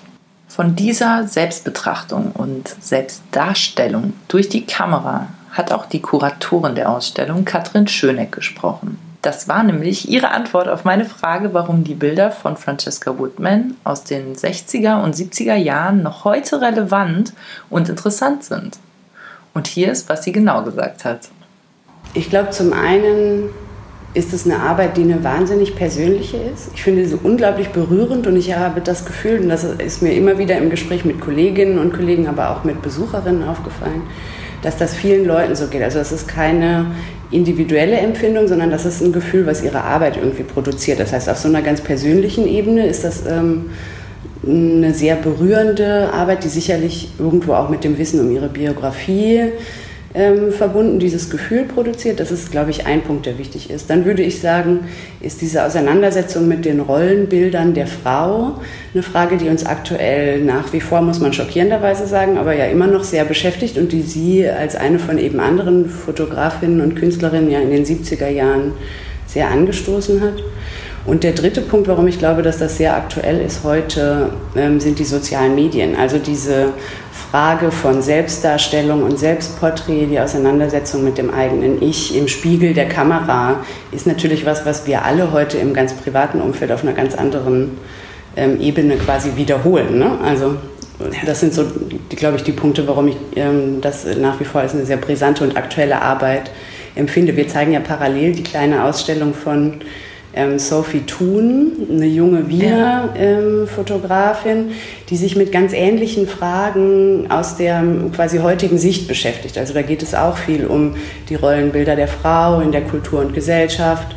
Von 0.48 0.76
dieser 0.76 1.28
Selbstbetrachtung 1.28 2.32
und 2.32 2.76
Selbstdarstellung 2.80 4.14
durch 4.28 4.50
die 4.50 4.66
Kamera 4.66 5.28
hat 5.52 5.72
auch 5.72 5.86
die 5.86 6.02
Kuratorin 6.02 6.76
der 6.76 6.90
Ausstellung 6.90 7.46
Katrin 7.46 7.88
Schöneck 7.88 8.32
gesprochen. 8.32 8.98
Das 9.22 9.48
war 9.50 9.64
nämlich 9.64 10.10
ihre 10.10 10.30
Antwort 10.30 10.70
auf 10.70 10.86
meine 10.86 11.06
Frage, 11.06 11.54
warum 11.54 11.84
die 11.84 11.94
Bilder 11.94 12.32
von 12.32 12.56
Francesca 12.56 13.18
Woodman 13.20 13.76
aus 13.84 14.06
den 14.06 14.36
60er 14.36 15.04
und 15.04 15.14
70er 15.14 15.56
Jahren 15.56 16.04
noch 16.04 16.24
heute 16.24 16.62
relevant 16.62 17.34
und 17.70 17.90
interessant 17.90 18.46
sind. 18.46 18.80
Und 19.54 19.68
hier 19.68 19.92
ist, 19.92 20.08
was 20.08 20.24
sie 20.24 20.32
genau 20.32 20.64
gesagt 20.64 21.04
hat. 21.04 21.30
Ich 22.14 22.30
glaube, 22.30 22.50
zum 22.50 22.74
einen 22.74 23.50
ist 24.14 24.34
es 24.34 24.46
eine 24.46 24.60
Arbeit, 24.60 24.98
die 24.98 25.04
eine 25.04 25.24
wahnsinnig 25.24 25.76
persönliche 25.76 26.38
ist. 26.38 26.72
Ich 26.74 26.82
finde 26.82 27.06
sie 27.06 27.18
unglaublich 27.22 27.70
berührend 27.70 28.26
und 28.26 28.36
ich 28.36 28.56
habe 28.56 28.82
das 28.82 29.06
Gefühl, 29.06 29.40
und 29.42 29.50
das 29.50 29.64
ist 29.64 30.02
mir 30.02 30.14
immer 30.14 30.40
wieder 30.40 30.58
im 30.58 30.72
Gespräch 30.72 31.06
mit 31.06 31.22
Kolleginnen 31.22 31.78
und 31.78 31.94
Kollegen, 31.94 32.28
aber 32.28 32.50
auch 32.50 32.64
mit 32.64 32.82
Besucherinnen 32.82 33.48
aufgefallen, 33.48 34.02
dass 34.64 34.78
das 34.78 34.96
vielen 34.96 35.26
Leuten 35.26 35.56
so 35.56 35.68
geht. 35.68 35.84
Also 35.84 36.00
das 36.00 36.12
ist 36.12 36.28
keine 36.28 36.88
individuelle 37.30 37.98
Empfindung, 37.98 38.48
sondern 38.48 38.72
das 38.72 38.86
ist 38.86 39.02
ein 39.02 39.14
Gefühl, 39.14 39.46
was 39.46 39.64
ihre 39.64 39.84
Arbeit 39.84 40.18
irgendwie 40.18 40.44
produziert. 40.44 41.00
Das 41.00 41.14
heißt, 41.14 41.30
auf 41.30 41.38
so 41.38 41.48
einer 41.48 41.62
ganz 41.62 41.82
persönlichen 41.82 42.48
Ebene 42.48 42.88
ist 42.88 43.04
das 43.04 43.28
ähm, 43.28 43.70
eine 44.46 44.96
sehr 44.96 45.16
berührende 45.18 46.12
Arbeit, 46.12 46.44
die 46.44 46.50
sicherlich 46.50 47.12
irgendwo 47.20 47.54
auch 47.54 47.70
mit 47.70 47.84
dem 47.84 48.00
Wissen 48.00 48.20
um 48.20 48.32
ihre 48.32 48.50
Biografie 48.50 49.52
ähm, 50.14 50.52
verbunden 50.52 51.00
dieses 51.00 51.30
Gefühl 51.30 51.66
produziert. 51.66 52.20
Das 52.20 52.32
ist, 52.32 52.52
glaube 52.52 52.72
ich, 52.72 52.88
ein 52.88 53.02
Punkt, 53.04 53.26
der 53.26 53.38
wichtig 53.38 53.70
ist. 53.70 53.90
Dann 53.90 54.06
würde 54.06 54.24
ich 54.24 54.42
sagen, 54.42 54.86
ist 55.22 55.42
diese 55.42 55.64
Auseinandersetzung 55.64 56.48
mit 56.48 56.66
den 56.66 56.80
Rollenbildern 56.80 57.74
der 57.74 57.88
Frau 57.88 58.60
eine 58.94 59.04
Frage, 59.04 59.38
die 59.38 59.50
uns 59.50 59.66
aktuell 59.66 60.44
nach 60.44 60.74
wie 60.74 60.82
vor, 60.82 61.02
muss 61.02 61.20
man 61.20 61.34
schockierenderweise 61.34 62.08
sagen, 62.08 62.38
aber 62.38 62.56
ja 62.56 62.66
immer 62.66 62.88
noch 62.88 63.04
sehr 63.04 63.24
beschäftigt 63.24 63.78
und 63.78 63.92
die 63.92 64.02
sie 64.02 64.48
als 64.50 64.76
eine 64.76 64.98
von 64.98 65.20
eben 65.20 65.40
anderen 65.40 65.90
Fotografinnen 65.90 66.82
und 66.82 66.96
Künstlerinnen 66.96 67.52
ja 67.52 67.60
in 67.60 67.70
den 67.70 67.86
70er 67.86 68.30
Jahren 68.30 68.74
sehr 69.28 69.50
angestoßen 69.50 70.22
hat. 70.22 70.44
Und 71.10 71.24
der 71.24 71.32
dritte 71.32 71.62
Punkt, 71.62 71.88
warum 71.88 72.08
ich 72.08 72.20
glaube, 72.20 72.44
dass 72.44 72.60
das 72.60 72.78
sehr 72.78 72.96
aktuell 72.96 73.42
ist 73.42 73.64
heute, 73.64 74.30
ähm, 74.56 74.80
sind 74.80 75.00
die 75.00 75.06
sozialen 75.06 75.56
Medien. 75.56 75.96
Also 75.96 76.20
diese 76.20 76.74
Frage 77.32 77.72
von 77.72 78.04
Selbstdarstellung 78.04 79.02
und 79.02 79.18
Selbstporträt, 79.18 80.06
die 80.06 80.20
Auseinandersetzung 80.20 81.04
mit 81.04 81.18
dem 81.18 81.34
eigenen 81.34 81.82
Ich 81.82 82.16
im 82.16 82.28
Spiegel 82.28 82.76
der 82.76 82.88
Kamera, 82.88 83.66
ist 83.92 84.06
natürlich 84.06 84.46
was, 84.46 84.68
was 84.68 84.86
wir 84.86 85.04
alle 85.04 85.32
heute 85.32 85.58
im 85.58 85.74
ganz 85.74 85.94
privaten 85.94 86.42
Umfeld 86.42 86.72
auf 86.72 86.84
einer 86.84 86.94
ganz 86.94 87.16
anderen 87.16 87.80
ähm, 88.36 88.62
Ebene 88.62 88.96
quasi 88.98 89.32
wiederholen. 89.36 89.98
Ne? 89.98 90.12
Also 90.24 90.58
Das 91.26 91.40
sind 91.40 91.56
so, 91.56 91.66
glaube 92.10 92.38
ich, 92.38 92.44
die 92.44 92.52
Punkte, 92.52 92.88
warum 92.88 93.08
ich 93.08 93.16
ähm, 93.36 93.82
das 93.82 94.06
nach 94.18 94.40
wie 94.40 94.46
vor 94.46 94.62
als 94.62 94.76
eine 94.76 94.86
sehr 94.86 94.98
brisante 94.98 95.44
und 95.44 95.58
aktuelle 95.58 96.04
Arbeit 96.04 96.52
empfinde. 96.94 97.36
Wir 97.36 97.48
zeigen 97.48 97.72
ja 97.72 97.80
parallel 97.80 98.34
die 98.34 98.44
kleine 98.44 98.84
Ausstellung 98.84 99.34
von 99.34 99.82
Sophie 100.58 101.02
Thun, 101.02 101.72
eine 101.90 102.06
junge 102.06 102.48
Wiener 102.50 103.10
ähm, 103.18 103.68
Fotografin, 103.68 104.72
die 105.10 105.18
sich 105.18 105.36
mit 105.36 105.52
ganz 105.52 105.74
ähnlichen 105.74 106.28
Fragen 106.28 107.26
aus 107.30 107.58
der 107.58 107.84
quasi 108.16 108.38
heutigen 108.38 108.78
Sicht 108.78 109.08
beschäftigt. 109.08 109.58
Also 109.58 109.74
da 109.74 109.82
geht 109.82 110.04
es 110.04 110.14
auch 110.14 110.38
viel 110.38 110.66
um 110.66 110.96
die 111.30 111.36
Rollenbilder 111.36 111.96
der 111.96 112.08
Frau 112.08 112.60
in 112.60 112.72
der 112.72 112.82
Kultur 112.82 113.22
und 113.22 113.34
Gesellschaft 113.34 114.16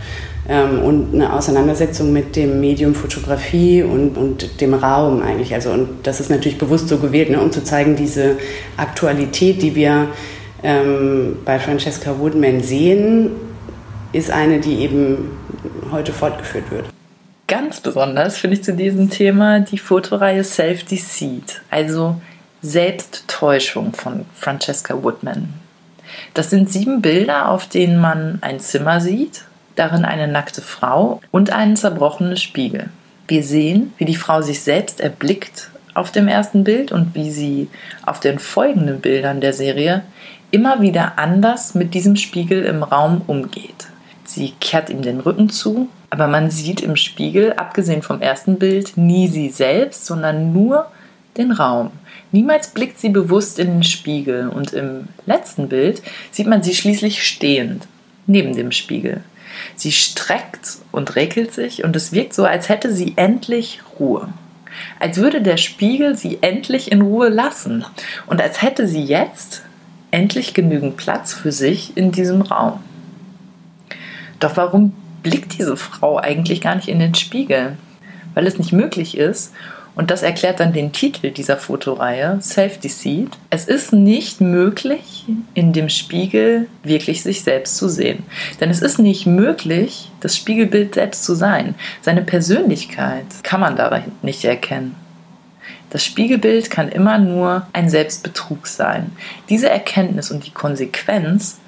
ähm, 0.49 0.83
und 0.83 1.15
eine 1.15 1.33
Auseinandersetzung 1.33 2.13
mit 2.13 2.37
dem 2.37 2.61
Medium 2.61 2.95
Fotografie 2.95 3.83
und, 3.83 4.19
und 4.19 4.61
dem 4.61 4.75
Raum 4.75 5.23
eigentlich. 5.23 5.55
Also 5.55 5.71
und 5.71 5.89
das 6.03 6.21
ist 6.21 6.31
natürlich 6.31 6.59
bewusst 6.59 6.89
so 6.89 6.99
gewählt, 6.99 7.31
ne, 7.31 7.41
um 7.41 7.53
zu 7.53 7.65
zeigen, 7.65 7.97
diese 7.97 8.37
Aktualität, 8.77 9.63
die 9.63 9.75
wir 9.75 10.09
ähm, 10.63 11.37
bei 11.45 11.59
Francesca 11.59 12.19
Woodman 12.19 12.61
sehen, 12.61 13.31
ist 14.13 14.31
eine, 14.31 14.61
die 14.61 14.81
eben 14.81 15.31
heute 15.91 16.13
fortgeführt 16.13 16.71
wird. 16.71 16.87
Ganz 17.49 17.81
besonders 17.81 18.39
finde 18.39 18.57
ich 18.57 18.65
zu 18.65 18.75
diesem 18.75 19.11
Thema 19.11 19.61
die 19.61 19.79
Fotoreihe 19.79 20.43
Self-Deceit, 20.43 21.61
also 21.71 22.21
Selbsttäuschung 22.63 23.93
von 23.93 24.25
Francesca 24.35 25.03
Woodman. 25.03 25.53
Das 26.35 26.51
sind 26.51 26.71
sieben 26.71 27.03
Bilder, 27.03 27.49
auf 27.51 27.69
denen 27.69 28.01
man 28.01 28.39
ein 28.41 28.61
Zimmer 28.61 29.01
sieht, 29.01 29.45
darin 29.77 30.05
eine 30.05 30.29
nackte 30.29 30.63
Frau 30.63 31.21
und 31.31 31.51
einen 31.51 31.77
zerbrochenen 31.77 32.37
Spiegel. 32.37 32.89
Wir 33.29 33.43
sehen, 33.43 33.93
wie 33.99 34.05
die 34.05 34.17
Frau 34.17 34.43
sich 34.43 34.61
selbst 34.61 35.01
erblickt 35.01 35.71
auf 35.95 36.11
dem 36.11 36.29
ersten 36.29 36.65
Bild 36.65 36.93
und 36.93 37.15
wie 37.15 37.31
sie 37.31 37.69
auf 38.05 38.21
den 38.21 38.39
folgenden 38.39 39.01
Bildern 39.01 39.41
der 39.41 39.53
Serie 39.53 40.03
immer 40.51 40.81
wieder 40.81 41.19
anders 41.19 41.75
mit 41.75 41.95
diesem 41.95 42.17
Spiegel 42.17 42.65
im 42.65 42.83
Raum 42.83 43.23
umgeht. 43.27 43.89
Sie 44.35 44.55
kehrt 44.61 44.89
ihm 44.89 45.03
den 45.03 45.21
Rücken 45.21 45.51
zu, 45.51 45.89
aber 46.09 46.27
man 46.27 46.51
sieht 46.51 46.81
im 46.81 46.97
Spiegel, 46.97 47.53
abgesehen 47.53 48.01
vom 48.01 48.23
ersten 48.23 48.59
Bild, 48.59 48.97
nie 48.97 49.29
sie 49.29 49.51
selbst, 49.51 50.07
sondern 50.07 50.55
nur 50.55 50.91
den 51.37 51.53
Raum. 51.53 51.91
Niemals 52.31 52.69
blickt 52.69 52.99
sie 52.99 53.11
bewusst 53.11 53.59
in 53.59 53.67
den 53.67 53.85
Spiegel 53.85 54.49
und 54.49 54.73
im 54.73 55.09
letzten 55.27 55.69
Bild 55.69 56.03
sieht 56.31 56.47
man 56.47 56.63
sie 56.63 56.75
schließlich 56.75 57.23
stehend, 57.27 57.87
neben 58.27 58.57
dem 58.57 58.73
Spiegel. 58.73 59.23
Sie 59.77 59.93
streckt 59.93 60.79
und 60.93 61.15
räkelt 61.15 61.53
sich 61.53 61.85
und 61.85 61.95
es 61.95 62.13
wirkt 62.13 62.33
so, 62.33 62.47
als 62.47 62.71
hätte 62.71 62.91
sie 62.91 63.13
endlich 63.17 63.81
Ruhe. 64.01 64.29
Als 64.99 65.19
würde 65.19 65.43
der 65.43 65.59
Spiegel 65.59 66.17
sie 66.17 66.39
endlich 66.41 66.91
in 66.91 67.03
Ruhe 67.03 67.29
lassen 67.29 67.85
und 68.27 68.41
als 68.41 68.63
hätte 68.63 68.89
sie 68.89 69.03
jetzt 69.03 69.63
endlich 70.11 70.55
genügend 70.55 70.97
Platz 70.97 71.35
für 71.35 71.53
sich 71.53 71.99
in 71.99 72.13
diesem 72.13 72.41
Raum. 72.41 72.81
Doch 74.43 74.57
warum 74.57 74.93
blickt 75.23 75.59
diese 75.59 75.77
Frau 75.77 76.19
eigentlich 76.19 76.61
gar 76.61 76.75
nicht 76.75 76.89
in 76.89 76.99
den 76.99 77.15
Spiegel? 77.15 77.77
Weil 78.35 78.47
es 78.47 78.59
nicht 78.59 78.73
möglich 78.73 79.17
ist, 79.17 79.53
und 79.95 80.11
das 80.11 80.23
erklärt 80.23 80.59
dann 80.59 80.73
den 80.73 80.93
Titel 80.93 81.31
dieser 81.31 81.59
Fotoreihe, 81.59 82.39
Self-Deceit. 82.41 83.29
Es 83.51 83.67
ist 83.67 83.93
nicht 83.93 84.41
möglich, 84.41 85.27
in 85.53 85.75
dem 85.75 85.91
Spiegel 85.91 86.67
wirklich 86.83 87.23
sich 87.23 87.43
selbst 87.43 87.77
zu 87.77 87.89
sehen. 87.89 88.25
Denn 88.59 88.71
es 88.71 88.81
ist 88.81 88.99
nicht 88.99 89.27
möglich, 89.27 90.11
das 90.21 90.37
Spiegelbild 90.37 90.95
selbst 90.95 91.25
zu 91.25 91.35
sein. 91.35 91.75
Seine 92.01 92.23
Persönlichkeit 92.23 93.27
kann 93.43 93.61
man 93.61 93.77
darin 93.77 94.13
nicht 94.23 94.45
erkennen. 94.45 94.95
Das 95.91 96.03
Spiegelbild 96.07 96.71
kann 96.71 96.89
immer 96.89 97.19
nur 97.19 97.67
ein 97.75 97.91
Selbstbetrug 97.91 98.67
sein. 98.67 99.13
Diese 99.51 99.69
Erkenntnis 99.69 100.31
und 100.31 100.47
die 100.47 100.53
Konsequenz 100.53 101.59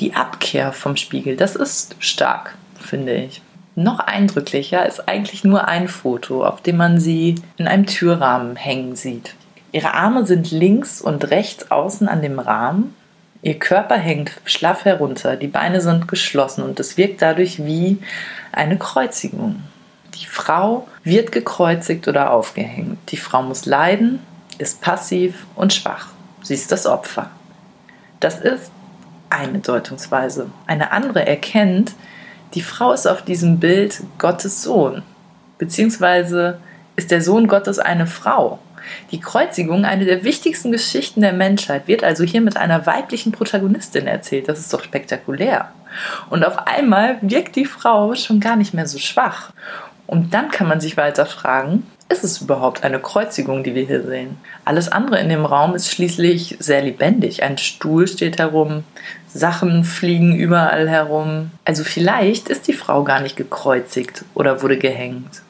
die 0.00 0.14
Abkehr 0.14 0.72
vom 0.72 0.96
Spiegel, 0.96 1.36
das 1.36 1.56
ist 1.56 1.96
stark, 1.98 2.54
finde 2.78 3.14
ich. 3.14 3.42
Noch 3.76 4.00
eindrücklicher 4.00 4.84
ist 4.86 5.08
eigentlich 5.08 5.44
nur 5.44 5.68
ein 5.68 5.88
Foto, 5.88 6.44
auf 6.44 6.60
dem 6.60 6.76
man 6.76 6.98
sie 6.98 7.36
in 7.56 7.68
einem 7.68 7.86
Türrahmen 7.86 8.56
hängen 8.56 8.96
sieht. 8.96 9.34
Ihre 9.72 9.94
Arme 9.94 10.26
sind 10.26 10.50
links 10.50 11.00
und 11.00 11.30
rechts 11.30 11.70
außen 11.70 12.08
an 12.08 12.22
dem 12.22 12.38
Rahmen. 12.38 12.94
Ihr 13.42 13.58
Körper 13.58 13.96
hängt 13.96 14.32
schlaff 14.44 14.84
herunter, 14.84 15.36
die 15.36 15.46
Beine 15.46 15.80
sind 15.80 16.08
geschlossen 16.08 16.64
und 16.64 16.80
es 16.80 16.96
wirkt 16.96 17.22
dadurch 17.22 17.64
wie 17.64 17.98
eine 18.52 18.76
Kreuzigung. 18.76 19.62
Die 20.14 20.26
Frau 20.26 20.88
wird 21.04 21.30
gekreuzigt 21.30 22.08
oder 22.08 22.32
aufgehängt. 22.32 22.98
Die 23.10 23.16
Frau 23.16 23.42
muss 23.42 23.64
leiden, 23.64 24.18
ist 24.58 24.80
passiv 24.80 25.46
und 25.54 25.72
schwach. 25.72 26.08
Sie 26.42 26.54
ist 26.54 26.72
das 26.72 26.86
Opfer. 26.86 27.30
Das 28.18 28.40
ist 28.40 28.72
eine 29.30 29.60
Deutungsweise. 29.60 30.50
Eine 30.66 30.92
andere 30.92 31.26
erkennt, 31.26 31.92
die 32.54 32.62
Frau 32.62 32.92
ist 32.92 33.06
auf 33.06 33.22
diesem 33.22 33.60
Bild 33.60 34.02
Gottes 34.18 34.62
Sohn, 34.62 35.02
beziehungsweise 35.58 36.58
ist 36.96 37.10
der 37.10 37.22
Sohn 37.22 37.46
Gottes 37.46 37.78
eine 37.78 38.06
Frau. 38.06 38.58
Die 39.10 39.20
Kreuzigung, 39.20 39.84
eine 39.84 40.04
der 40.04 40.24
wichtigsten 40.24 40.72
Geschichten 40.72 41.20
der 41.20 41.32
Menschheit, 41.32 41.86
wird 41.86 42.02
also 42.02 42.24
hier 42.24 42.40
mit 42.40 42.56
einer 42.56 42.86
weiblichen 42.86 43.30
Protagonistin 43.30 44.06
erzählt. 44.06 44.48
Das 44.48 44.58
ist 44.58 44.72
doch 44.72 44.82
spektakulär. 44.82 45.70
Und 46.28 46.44
auf 46.44 46.66
einmal 46.66 47.18
wirkt 47.20 47.56
die 47.56 47.66
Frau 47.66 48.14
schon 48.14 48.40
gar 48.40 48.56
nicht 48.56 48.74
mehr 48.74 48.86
so 48.86 48.98
schwach. 48.98 49.52
Und 50.06 50.34
dann 50.34 50.50
kann 50.50 50.66
man 50.66 50.80
sich 50.80 50.96
weiter 50.96 51.26
fragen, 51.26 51.86
ist 52.10 52.24
es 52.24 52.42
überhaupt 52.42 52.82
eine 52.82 52.98
Kreuzigung, 52.98 53.62
die 53.62 53.74
wir 53.74 53.84
hier 53.84 54.02
sehen? 54.02 54.36
Alles 54.64 54.90
andere 54.90 55.20
in 55.20 55.28
dem 55.28 55.46
Raum 55.46 55.74
ist 55.74 55.90
schließlich 55.90 56.56
sehr 56.58 56.82
lebendig. 56.82 57.42
Ein 57.42 57.56
Stuhl 57.56 58.08
steht 58.08 58.38
herum, 58.38 58.84
Sachen 59.32 59.84
fliegen 59.84 60.34
überall 60.34 60.88
herum. 60.88 61.52
Also 61.64 61.84
vielleicht 61.84 62.48
ist 62.48 62.66
die 62.66 62.72
Frau 62.72 63.04
gar 63.04 63.20
nicht 63.20 63.36
gekreuzigt 63.36 64.24
oder 64.34 64.62
wurde 64.62 64.76
gehängt. 64.76 65.42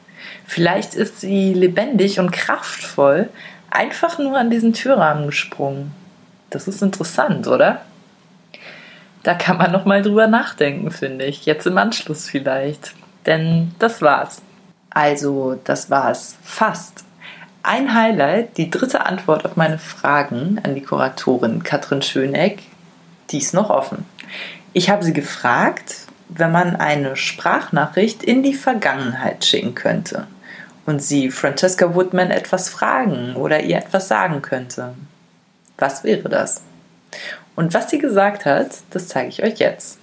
Vielleicht 0.45 0.93
ist 0.93 1.19
sie 1.19 1.53
lebendig 1.53 2.19
und 2.19 2.31
kraftvoll 2.31 3.29
einfach 3.71 4.19
nur 4.19 4.37
an 4.37 4.51
diesen 4.51 4.73
Türrahmen 4.73 5.25
gesprungen. 5.25 5.91
Das 6.51 6.67
ist 6.67 6.81
interessant, 6.83 7.47
oder? 7.47 7.81
Da 9.23 9.33
kann 9.33 9.57
man 9.57 9.71
noch 9.71 9.85
mal 9.85 10.01
drüber 10.01 10.27
nachdenken, 10.27 10.91
finde 10.91 11.25
ich. 11.25 11.45
Jetzt 11.45 11.65
im 11.65 11.77
Anschluss 11.77 12.29
vielleicht. 12.29 12.93
Denn 13.25 13.73
das 13.79 14.01
war's. 14.01 14.41
Also, 14.91 15.59
das 15.63 15.89
war's. 15.89 16.35
Fast. 16.43 17.03
Ein 17.63 17.93
Highlight, 17.93 18.57
die 18.57 18.69
dritte 18.69 19.05
Antwort 19.05 19.45
auf 19.45 19.55
meine 19.55 19.79
Fragen 19.79 20.59
an 20.63 20.75
die 20.75 20.81
Kuratorin 20.81 21.63
Katrin 21.63 22.01
Schöneck, 22.01 22.63
die 23.29 23.37
ist 23.37 23.53
noch 23.53 23.69
offen. 23.69 24.05
Ich 24.73 24.89
habe 24.89 25.03
sie 25.03 25.13
gefragt, 25.13 26.07
wenn 26.27 26.51
man 26.51 26.75
eine 26.75 27.15
Sprachnachricht 27.15 28.23
in 28.23 28.41
die 28.41 28.53
Vergangenheit 28.53 29.45
schicken 29.45 29.75
könnte 29.75 30.27
und 30.85 31.01
sie 31.03 31.29
Francesca 31.29 31.93
Woodman 31.93 32.31
etwas 32.31 32.69
fragen 32.69 33.35
oder 33.35 33.61
ihr 33.61 33.77
etwas 33.77 34.07
sagen 34.07 34.41
könnte. 34.41 34.95
Was 35.77 36.03
wäre 36.03 36.29
das? 36.29 36.61
Und 37.55 37.73
was 37.73 37.89
sie 37.89 37.99
gesagt 37.99 38.45
hat, 38.45 38.69
das 38.89 39.07
zeige 39.07 39.29
ich 39.29 39.43
euch 39.43 39.59
jetzt. 39.59 39.99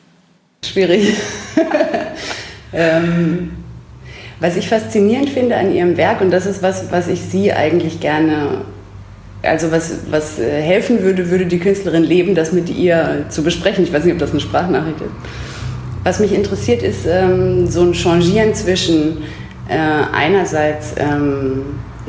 Schwierig. 0.65 1.17
ähm, 2.73 3.68
was 4.41 4.57
ich 4.57 4.69
faszinierend 4.69 5.31
finde 5.31 5.57
an 5.57 5.75
ihrem 5.75 5.97
Werk, 5.97 6.21
und 6.21 6.31
das 6.31 6.47
ist 6.47 6.63
was, 6.63 6.91
was 6.93 7.09
ich 7.09 7.21
sie 7.23 7.53
eigentlich 7.53 8.01
gerne, 8.01 8.63
also 9.43 9.71
was, 9.73 9.99
was 10.11 10.39
äh, 10.39 10.63
helfen 10.63 11.03
würde, 11.03 11.31
würde 11.31 11.47
die 11.47 11.59
Künstlerin 11.59 12.05
leben, 12.05 12.35
das 12.35 12.53
mit 12.53 12.71
ihr 12.71 13.27
zu 13.29 13.43
besprechen. 13.43 13.85
Ich 13.85 13.93
weiß 13.93 14.05
nicht, 14.05 14.13
ob 14.13 14.19
das 14.19 14.31
eine 14.31 14.41
Sprachnachricht 14.41 15.01
ist. 15.01 15.11
Was 16.05 16.21
mich 16.21 16.33
interessiert, 16.33 16.83
ist 16.83 17.07
ähm, 17.07 17.67
so 17.67 17.83
ein 17.83 17.93
Changieren 17.95 18.55
zwischen 18.55 19.19
äh, 19.69 19.77
einerseits 20.13 20.95
ähm, 20.97 21.63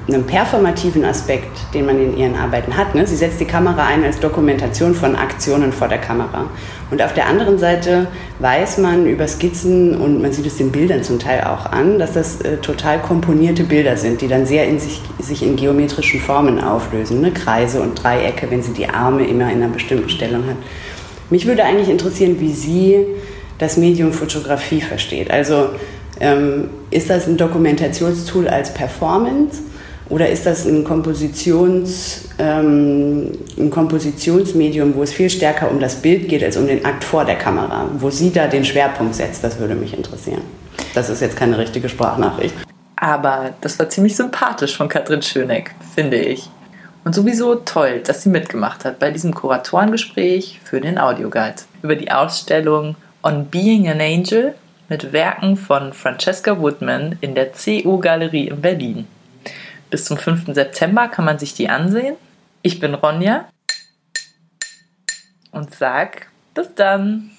einem 0.07 0.23
performativen 0.23 1.03
Aspekt, 1.05 1.73
den 1.73 1.85
man 1.85 2.01
in 2.01 2.17
ihren 2.17 2.35
Arbeiten 2.35 2.77
hat. 2.77 2.95
Ne? 2.95 3.05
Sie 3.05 3.15
setzt 3.15 3.39
die 3.39 3.45
Kamera 3.45 3.85
ein 3.85 4.03
als 4.03 4.19
Dokumentation 4.19 4.93
von 4.93 5.15
Aktionen 5.15 5.71
vor 5.71 5.87
der 5.87 5.97
Kamera. 5.97 6.45
Und 6.91 7.01
auf 7.01 7.13
der 7.13 7.27
anderen 7.27 7.57
Seite 7.59 8.07
weiß 8.39 8.79
man 8.79 9.05
über 9.05 9.27
Skizzen 9.27 9.95
und 9.95 10.21
man 10.21 10.31
sieht 10.31 10.45
es 10.45 10.57
den 10.57 10.71
Bildern 10.71 11.03
zum 11.03 11.19
Teil 11.19 11.43
auch 11.43 11.65
an, 11.65 11.99
dass 11.99 12.13
das 12.13 12.41
äh, 12.41 12.57
total 12.57 12.99
komponierte 12.99 13.63
Bilder 13.63 13.97
sind, 13.97 14.21
die 14.21 14.27
dann 14.27 14.45
sehr 14.45 14.65
in 14.67 14.79
sich, 14.79 15.01
sich 15.19 15.43
in 15.43 15.55
geometrischen 15.55 16.19
Formen 16.19 16.59
auflösen. 16.63 17.21
Ne? 17.21 17.31
Kreise 17.31 17.81
und 17.81 18.01
Dreiecke, 18.01 18.49
wenn 18.49 18.63
sie 18.63 18.73
die 18.73 18.89
Arme 18.89 19.25
immer 19.25 19.51
in 19.51 19.61
einer 19.61 19.67
bestimmten 19.67 20.09
Stellung 20.09 20.47
hat. 20.47 20.57
Mich 21.29 21.45
würde 21.45 21.63
eigentlich 21.63 21.89
interessieren, 21.89 22.37
wie 22.39 22.53
sie 22.53 23.05
das 23.59 23.77
Medium 23.77 24.13
Fotografie 24.13 24.81
versteht. 24.81 25.29
Also 25.29 25.69
ähm, 26.19 26.69
ist 26.89 27.09
das 27.09 27.27
ein 27.27 27.37
Dokumentationstool 27.37 28.47
als 28.47 28.73
Performance? 28.73 29.61
Oder 30.09 30.27
ist 30.27 30.45
das 30.45 30.65
ein, 30.65 30.83
Kompositions, 30.83 32.25
ähm, 32.39 33.31
ein 33.57 33.69
Kompositionsmedium, 33.69 34.95
wo 34.95 35.03
es 35.03 35.13
viel 35.13 35.29
stärker 35.29 35.69
um 35.69 35.79
das 35.79 35.95
Bild 35.97 36.27
geht 36.27 36.43
als 36.43 36.57
um 36.57 36.65
den 36.65 36.83
Akt 36.83 37.03
vor 37.03 37.25
der 37.25 37.35
Kamera? 37.35 37.87
Wo 37.99 38.09
sie 38.09 38.31
da 38.31 38.47
den 38.47 38.65
Schwerpunkt 38.65 39.13
setzt, 39.13 39.43
das 39.43 39.59
würde 39.59 39.75
mich 39.75 39.95
interessieren. 39.95 40.41
Das 40.95 41.09
ist 41.09 41.21
jetzt 41.21 41.37
keine 41.37 41.59
richtige 41.59 41.89
Sprachnachricht. 41.89 42.55
Aber 42.95 43.53
das 43.61 43.77
war 43.77 43.87
ziemlich 43.89 44.15
sympathisch 44.15 44.75
von 44.75 44.89
Katrin 44.89 45.21
Schöneck, 45.21 45.75
finde 45.93 46.17
ich. 46.17 46.49
Und 47.05 47.13
sowieso 47.13 47.55
toll, 47.55 48.01
dass 48.03 48.23
sie 48.23 48.29
mitgemacht 48.29 48.85
hat 48.85 48.99
bei 48.99 49.11
diesem 49.11 49.33
Kuratorengespräch 49.33 50.59
für 50.63 50.81
den 50.81 50.97
Audioguide 50.97 51.61
über 51.81 51.95
die 51.95 52.11
Ausstellung 52.11 52.95
On 53.23 53.45
Being 53.45 53.87
an 53.87 54.01
Angel 54.01 54.55
mit 54.89 55.13
Werken 55.13 55.55
von 55.55 55.93
Francesca 55.93 56.59
Woodman 56.59 57.17
in 57.21 57.35
der 57.35 57.51
CU 57.51 57.99
Galerie 57.99 58.47
in 58.47 58.59
Berlin. 58.59 59.07
Bis 59.89 60.05
zum 60.05 60.17
5. 60.17 60.53
September 60.53 61.07
kann 61.07 61.25
man 61.25 61.39
sich 61.39 61.53
die 61.53 61.69
ansehen. 61.69 62.15
Ich 62.61 62.79
bin 62.79 62.93
Ronja 62.93 63.49
und 65.51 65.73
sag 65.73 66.27
bis 66.53 66.73
dann. 66.75 67.31